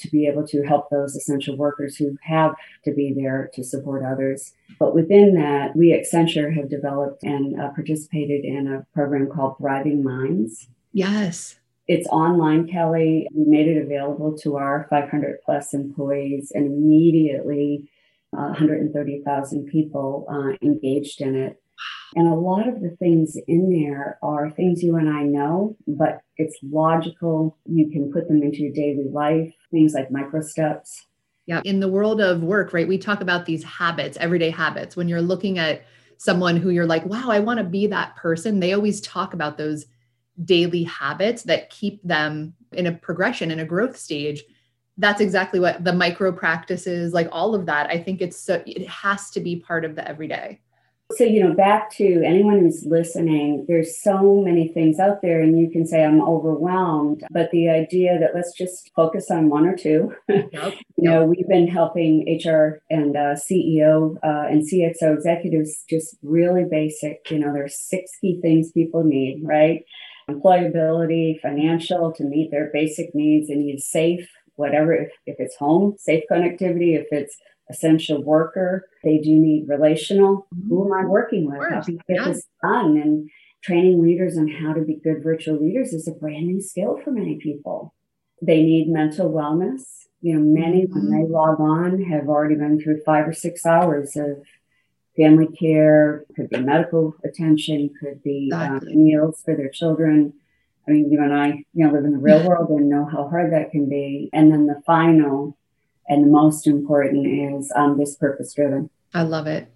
[0.02, 4.04] to be able to help those essential workers who have to be there to support
[4.04, 4.54] others.
[4.80, 9.58] But within that, we at Accenture have developed and uh, participated in a program called
[9.58, 10.68] Thriving Minds.
[10.92, 11.60] Yes.
[11.88, 13.28] It's online, Kelly.
[13.34, 17.90] We made it available to our 500 plus employees, and immediately
[18.34, 21.61] uh, 130,000 people uh, engaged in it.
[22.16, 26.22] And a lot of the things in there are things you and I know, but
[26.38, 27.58] it's logical.
[27.66, 31.06] You can put them into your daily life, things like micro steps.
[31.46, 31.62] Yeah.
[31.64, 34.96] In the world of work, right, we talk about these habits, everyday habits.
[34.96, 35.84] When you're looking at
[36.18, 39.58] someone who you're like, wow, I want to be that person, they always talk about
[39.58, 39.86] those
[40.44, 44.44] daily habits that keep them in a progression, in a growth stage.
[44.98, 47.90] That's exactly what the micro practices, like all of that.
[47.90, 50.60] I think it's so, it has to be part of the everyday.
[51.18, 55.60] So, you know, back to anyone who's listening, there's so many things out there, and
[55.60, 57.24] you can say, I'm overwhelmed.
[57.32, 60.14] But the idea that let's just focus on one or two.
[60.52, 60.74] Yep.
[60.98, 66.66] you know, we've been helping HR and uh, CEO uh, and CXO executives just really
[66.70, 67.30] basic.
[67.30, 69.84] You know, there's six key things people need, right?
[70.30, 75.96] Employability, financial to meet their basic needs, and need safe, whatever, if, if it's home,
[75.98, 77.38] safe connectivity, if it's
[77.72, 78.88] essential worker.
[79.04, 80.48] They do need relational.
[80.54, 80.70] Mm-hmm.
[80.70, 81.70] Who am I working with?
[81.70, 82.26] How do you get yeah.
[82.26, 82.98] this done?
[82.98, 83.30] And
[83.64, 87.12] training leaders on how to be good virtual leaders is a brand new skill for
[87.12, 87.94] many people.
[88.42, 89.84] They need mental wellness.
[90.22, 90.94] You know, many mm-hmm.
[90.94, 94.44] when they log on have already been through five or six hours of
[95.18, 98.94] family care, could be medical attention, could be um, exactly.
[98.94, 100.34] um, meals for their children.
[100.88, 103.30] I mean, you and I, you know, live in the real world and know how
[103.30, 104.30] hard that can be.
[104.34, 105.58] And then the final
[106.12, 108.90] and the most important is um, this purpose driven.
[109.14, 109.74] I love it.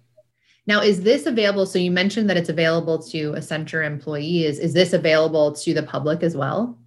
[0.66, 1.64] Now, is this available?
[1.64, 4.58] So you mentioned that it's available to Accenture employees.
[4.58, 6.78] Is this available to the public as well?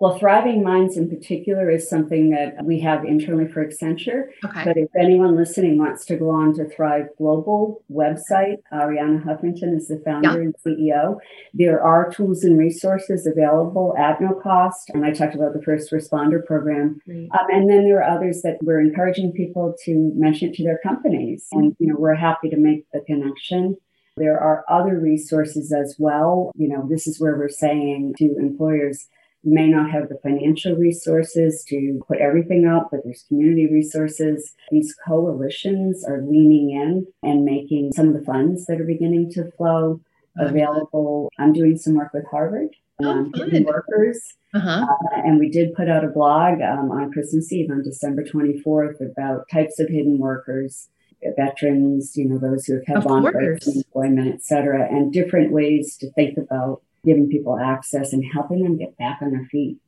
[0.00, 4.26] Well, Thriving Minds in particular is something that we have internally for Accenture.
[4.44, 4.64] Okay.
[4.64, 9.88] But if anyone listening wants to go on to Thrive Global website, Arianna Huffington is
[9.88, 10.50] the founder yeah.
[10.50, 11.16] and CEO.
[11.52, 14.88] There are tools and resources available at no cost.
[14.90, 17.00] And I talked about the first responder program.
[17.08, 20.78] Um, and then there are others that we're encouraging people to mention it to their
[20.78, 21.48] companies.
[21.50, 23.76] And, you know, we're happy to make the connection.
[24.16, 26.52] There are other resources as well.
[26.54, 29.08] You know, this is where we're saying to employers,
[29.44, 34.54] may not have the financial resources to put everything out, but there's community resources.
[34.70, 39.50] These coalitions are leaning in and making some of the funds that are beginning to
[39.52, 40.00] flow
[40.38, 41.30] available.
[41.38, 42.70] I'm doing some work with Harvard.
[43.00, 43.32] Oh, um,
[43.64, 44.34] workers.
[44.54, 44.86] Uh-huh.
[44.90, 49.00] Uh, and we did put out a blog um, on Christmas Eve on December 24th
[49.00, 50.88] about types of hidden workers,
[51.36, 56.10] veterans, you know, those who have had long employment, et cetera, and different ways to
[56.12, 59.78] think about giving people access and helping them get back on their feet.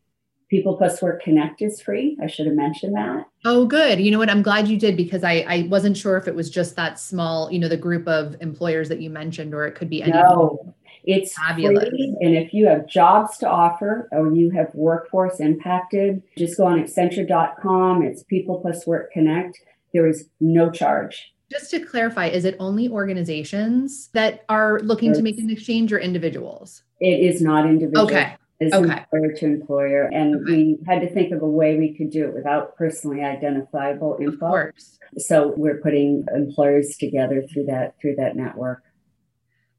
[0.49, 2.19] People Plus Work Connect is free.
[2.21, 3.27] I should have mentioned that.
[3.45, 4.01] Oh, good.
[4.01, 4.29] You know what?
[4.29, 7.53] I'm glad you did because I, I wasn't sure if it was just that small,
[7.53, 10.11] you know, the group of employers that you mentioned, or it could be any.
[10.11, 11.89] No, it's fabulous.
[11.89, 12.17] Free.
[12.21, 16.83] And if you have jobs to offer or you have workforce impacted, just go on
[16.83, 18.03] Accenture.com.
[18.03, 19.57] It's People Plus Work Connect.
[19.93, 21.33] There is no charge.
[21.51, 25.99] Just to clarify, is it only organizations that are looking to make an exchange or
[25.99, 26.83] individuals?
[27.01, 28.07] It is not individual.
[28.07, 28.37] Okay.
[28.61, 28.99] It's okay.
[28.99, 30.03] employer to employer.
[30.13, 30.53] And okay.
[30.53, 34.33] we had to think of a way we could do it without personally identifiable info.
[34.33, 34.99] Of course.
[35.17, 38.83] So we're putting employers together through that through that network.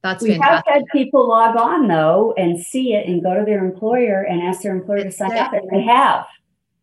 [0.01, 0.73] That's we fantastic.
[0.73, 4.41] have had people log on though and see it and go to their employer and
[4.41, 6.25] ask their employer to sign up, and they have.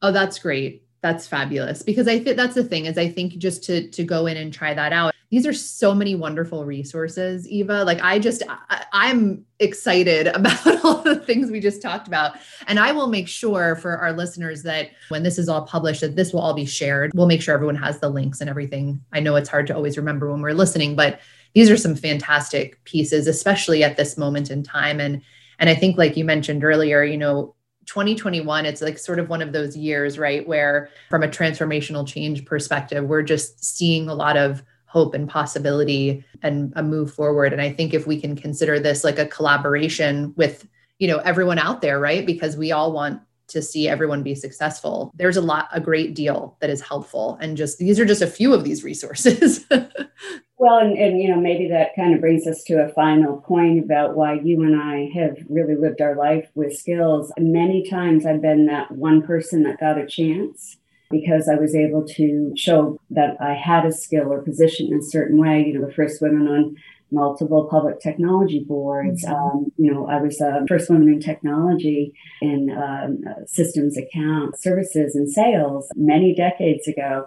[0.01, 0.85] Oh, that's great.
[1.01, 4.27] That's fabulous because I think that's the thing is I think just to to go
[4.27, 5.15] in and try that out.
[5.31, 7.85] These are so many wonderful resources, Eva.
[7.85, 12.37] Like I just I, I'm excited about all the things we just talked about.
[12.67, 16.17] And I will make sure for our listeners that when this is all published that
[16.17, 17.13] this will all be shared.
[17.15, 19.01] We'll make sure everyone has the links and everything.
[19.13, 21.21] I know it's hard to always remember when we're listening, but
[21.55, 25.01] these are some fantastic pieces, especially at this moment in time.
[25.01, 25.23] And
[25.61, 27.55] and I think, like you mentioned earlier, you know,
[27.89, 32.45] 2021, it's like sort of one of those years, right, where from a transformational change
[32.45, 37.53] perspective, we're just seeing a lot of hope and possibility and a move forward.
[37.53, 40.69] And I think if we can consider this like a collaboration with,
[40.99, 42.27] you know, everyone out there, right?
[42.27, 45.11] Because we all want to see everyone be successful.
[45.15, 47.39] There's a lot, a great deal that is helpful.
[47.41, 49.65] And just these are just a few of these resources.
[49.71, 53.83] well, and, and, you know, maybe that kind of brings us to a final point
[53.83, 57.33] about why you and I have really lived our life with skills.
[57.39, 60.77] Many times I've been that one person that got a chance
[61.11, 65.03] because I was able to show that I had a skill or position in a
[65.03, 65.65] certain way.
[65.67, 66.77] You know, the first women on
[67.11, 69.25] multiple public technology boards.
[69.25, 69.35] Mm-hmm.
[69.35, 75.15] Um, you know, I was the first woman in technology in um, systems account services
[75.15, 77.27] and sales many decades ago.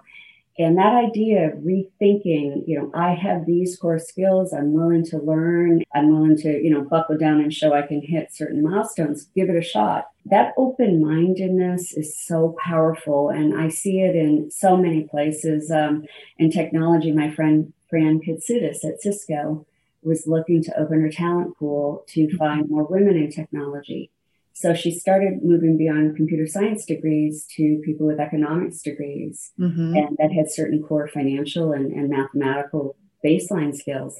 [0.60, 5.18] And that idea of rethinking, you know, I have these core skills, I'm willing to
[5.18, 9.28] learn, I'm willing to, you know, buckle down and show I can hit certain milestones,
[9.34, 10.10] give it a shot.
[10.26, 13.30] That open mindedness is so powerful.
[13.30, 15.72] And I see it in so many places.
[15.72, 16.04] Um,
[16.38, 19.66] in technology, my friend Fran Katsoudas at Cisco
[20.04, 22.38] was looking to open her talent pool to mm-hmm.
[22.38, 24.12] find more women in technology.
[24.54, 29.96] So she started moving beyond computer science degrees to people with economics degrees mm-hmm.
[29.96, 32.96] and that had certain core financial and, and mathematical
[33.26, 34.20] baseline skills.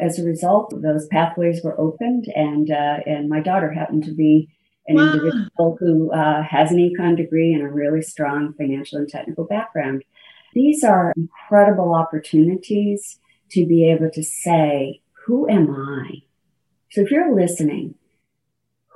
[0.00, 4.48] As a result, those pathways were opened, and uh, and my daughter happened to be
[4.86, 5.12] an wow.
[5.12, 10.04] individual who uh, has an econ degree and a really strong financial and technical background.
[10.54, 13.18] These are incredible opportunities
[13.50, 15.00] to be able to say,
[15.30, 16.22] who am I?
[16.90, 17.94] So if you're listening,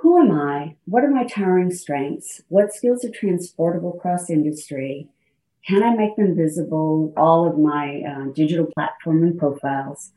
[0.00, 0.74] who am I?
[0.84, 2.42] What are my towering strengths?
[2.48, 5.08] What skills are transportable across industry?
[5.64, 7.12] Can I make them visible?
[7.16, 10.10] All of my uh, digital platform and profiles.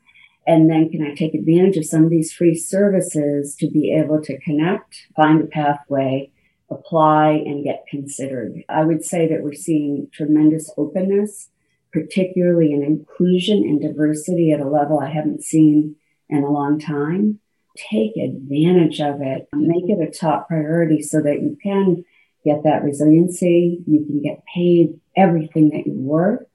[0.44, 4.20] And then can I take advantage of some of these free services to be able
[4.22, 6.32] to connect, find a pathway,
[6.68, 8.64] apply, and get considered?
[8.68, 11.50] I would say that we're seeing tremendous openness,
[11.92, 15.94] particularly in inclusion and diversity at a level I haven't seen
[16.28, 17.40] in a long time.
[17.76, 22.04] Take advantage of it, make it a top priority so that you can
[22.44, 26.46] get that resiliency, you can get paid everything that you're worth.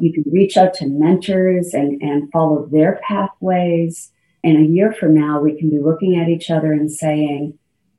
[0.00, 4.10] You can reach out to mentors and, and follow their pathways.
[4.42, 7.58] And a year from now, we can be looking at each other and saying,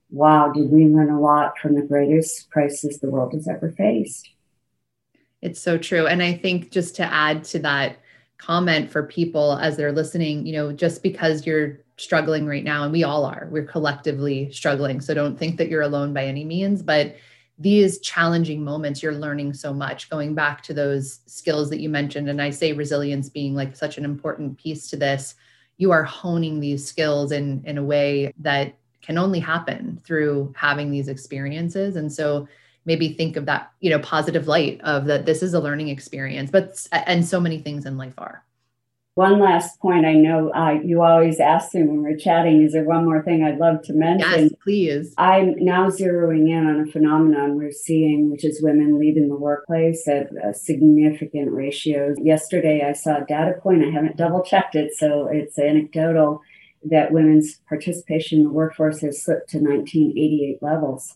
[0.10, 4.30] wow, did we learn a lot from the greatest crisis the world has ever faced?
[5.42, 6.08] It's so true.
[6.08, 7.98] And I think just to add to that,
[8.38, 12.92] comment for people as they're listening, you know, just because you're struggling right now, and
[12.92, 15.02] we all are, we're collectively struggling.
[15.02, 17.16] So don't think that you're alone by any means, but
[17.60, 20.10] these challenging moments, you're learning so much.
[20.12, 23.98] Going back to those skills that you mentioned, and I say resilience being like such
[23.98, 25.34] an important piece to this,
[25.78, 30.92] you are honing these skills in, in a way that can only happen through having
[30.92, 31.96] these experiences.
[31.96, 32.48] And so
[32.88, 36.50] maybe think of that you know positive light of that this is a learning experience
[36.50, 38.44] but and so many things in life are.
[39.16, 42.84] One last point i know uh, you always ask me when we're chatting is there
[42.84, 44.44] one more thing i'd love to mention?
[44.44, 45.14] Yes please.
[45.18, 50.08] I'm now zeroing in on a phenomenon we're seeing which is women leaving the workplace
[50.08, 55.28] at significant ratios yesterday i saw a data point i haven't double checked it so
[55.28, 56.42] it's anecdotal
[56.84, 61.16] that women's participation in the workforce has slipped to 1988 levels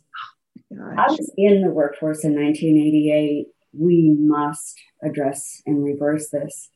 [0.75, 0.95] Gosh.
[0.97, 3.47] I was in the workforce in 1988.
[3.73, 6.69] We must address and reverse this.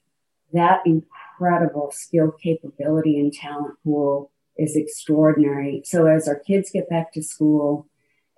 [0.54, 5.82] That incredible skill capability and talent pool is extraordinary.
[5.86, 7.88] So as our kids get back to school,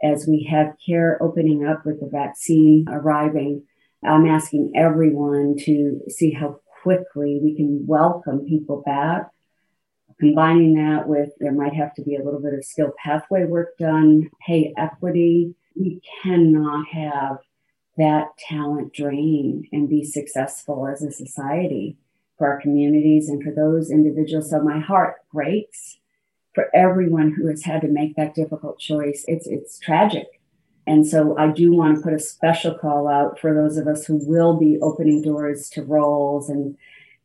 [0.03, 3.63] as we have care opening up with the vaccine arriving,
[4.07, 9.31] I'm asking everyone to see how quickly we can welcome people back
[10.19, 13.77] Combining that with there might have to be a little bit of skill pathway work
[13.77, 15.53] done, pay equity.
[15.75, 17.37] We cannot have
[17.97, 21.97] that talent drain and be successful as a society
[22.37, 24.49] for our communities and for those individuals.
[24.49, 25.97] So my heart breaks
[26.53, 29.23] for everyone who has had to make that difficult choice.
[29.27, 30.27] It's it's tragic.
[30.87, 34.05] And so I do want to put a special call out for those of us
[34.05, 36.77] who will be opening doors to roles and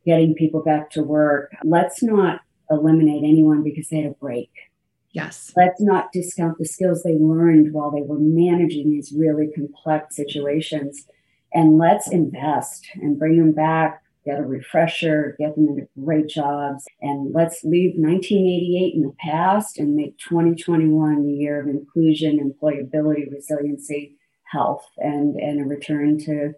[0.05, 1.55] getting people back to work.
[1.63, 2.41] Let's not
[2.73, 4.51] eliminate anyone because they had a break.
[5.13, 5.53] Yes.
[5.57, 11.07] Let's not discount the skills they learned while they were managing these really complex situations.
[11.53, 16.87] And let's invest and bring them back, get a refresher, get them into great jobs.
[17.03, 23.31] And let's leave 1988 in the past and make 2021 the year of inclusion, employability,
[23.31, 26.55] resiliency, health, and, and a return to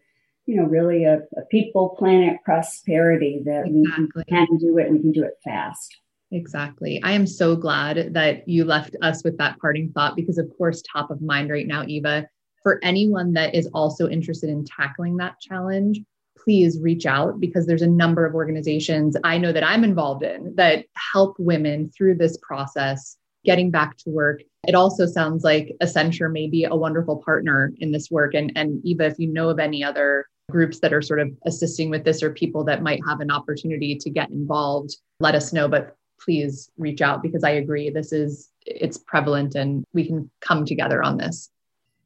[0.47, 4.09] you know, really a, a people, planet, prosperity that exactly.
[4.15, 4.91] we can do it.
[4.91, 5.97] We can do it fast.
[6.33, 7.01] Exactly.
[7.03, 10.83] I am so glad that you left us with that parting thought because, of course,
[10.83, 12.27] top of mind right now, Eva,
[12.63, 16.01] for anyone that is also interested in tackling that challenge,
[16.43, 20.55] please reach out because there's a number of organizations I know that I'm involved in
[20.57, 24.43] that help women through this process getting back to work.
[24.67, 28.35] It also sounds like Accenture may be a wonderful partner in this work.
[28.35, 31.91] And, and Eva, if you know of any other groups that are sort of assisting
[31.91, 35.69] with this or people that might have an opportunity to get involved, let us know.
[35.69, 40.65] But please reach out because I agree this is it's prevalent and we can come
[40.65, 41.51] together on this.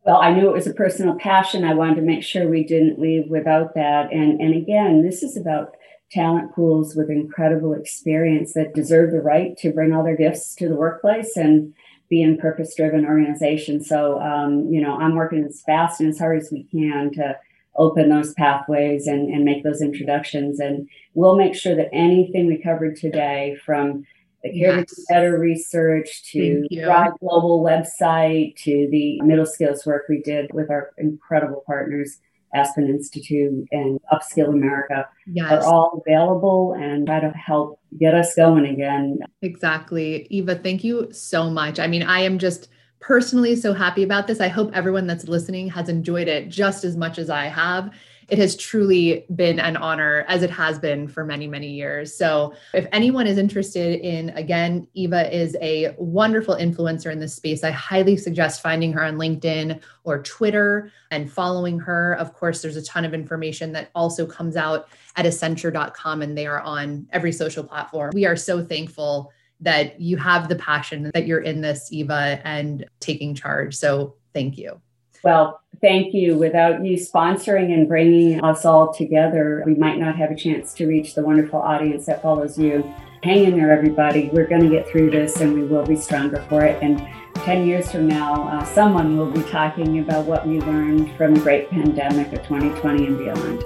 [0.05, 1.65] Well, I knew it was a personal passion.
[1.65, 4.13] I wanted to make sure we didn't leave without that.
[4.13, 5.77] And and again, this is about
[6.11, 10.69] talent pools with incredible experience that deserve the right to bring all their gifts to
[10.69, 11.75] the workplace and
[12.09, 13.85] be in purpose driven organization.
[13.85, 17.37] So, um, you know, I'm working as fast and as hard as we can to
[17.79, 20.61] open those pathways and, and make those introductions.
[20.61, 24.05] And we'll make sure that anything we covered today from
[24.43, 25.05] the Care yes.
[25.09, 30.91] Better research to Thrive Global website to the middle skills work we did with our
[30.97, 32.19] incredible partners,
[32.55, 35.51] Aspen Institute and Upskill America, yes.
[35.51, 39.19] are all available and try to help get us going again.
[39.43, 40.27] Exactly.
[40.31, 41.81] Eva, thank you so much.
[41.81, 42.69] I mean, I am just
[43.01, 44.41] personally so happy about this.
[44.41, 47.93] I hope everyone that's listening has enjoyed it just as much as I have.
[48.29, 52.15] It has truly been an honor, as it has been for many, many years.
[52.15, 57.65] So, if anyone is interested in, again, Eva is a wonderful influencer in this space.
[57.65, 62.15] I highly suggest finding her on LinkedIn or Twitter and following her.
[62.19, 66.47] Of course, there's a ton of information that also comes out at accenture.com, and they
[66.47, 68.11] are on every social platform.
[68.13, 72.85] We are so thankful that you have the passion that you're in this, Eva, and
[73.01, 73.75] taking charge.
[73.75, 74.81] So thank you.
[75.25, 76.37] Well, thank you.
[76.37, 80.87] Without you sponsoring and bringing us all together, we might not have a chance to
[80.87, 82.83] reach the wonderful audience that follows you.
[83.25, 84.31] Hang in there, everybody.
[84.33, 86.81] We're going to get through this and we will be stronger for it.
[86.83, 87.05] And
[87.35, 91.41] 10 years from now, uh, someone will be talking about what we learned from the
[91.41, 93.65] great pandemic of 2020 and beyond.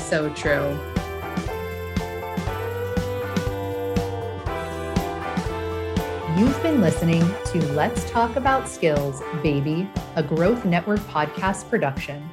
[0.00, 0.93] So true.
[6.36, 12.28] You've been listening to Let's Talk About Skills, Baby, a Growth Network podcast production.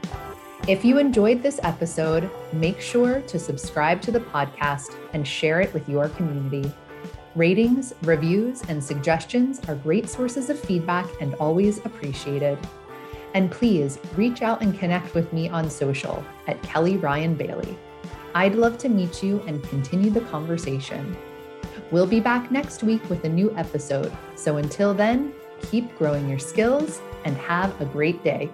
[0.68, 5.72] If you enjoyed this episode, make sure to subscribe to the podcast and share it
[5.72, 6.74] with your community.
[7.36, 12.58] Ratings, reviews, and suggestions are great sources of feedback and always appreciated.
[13.36, 17.78] And please reach out and connect with me on social at Kelly Ryan Bailey.
[18.34, 21.16] I'd love to meet you and continue the conversation.
[21.92, 24.12] We'll be back next week with a new episode.
[24.36, 25.34] So until then,
[25.70, 28.50] keep growing your skills and have a great day.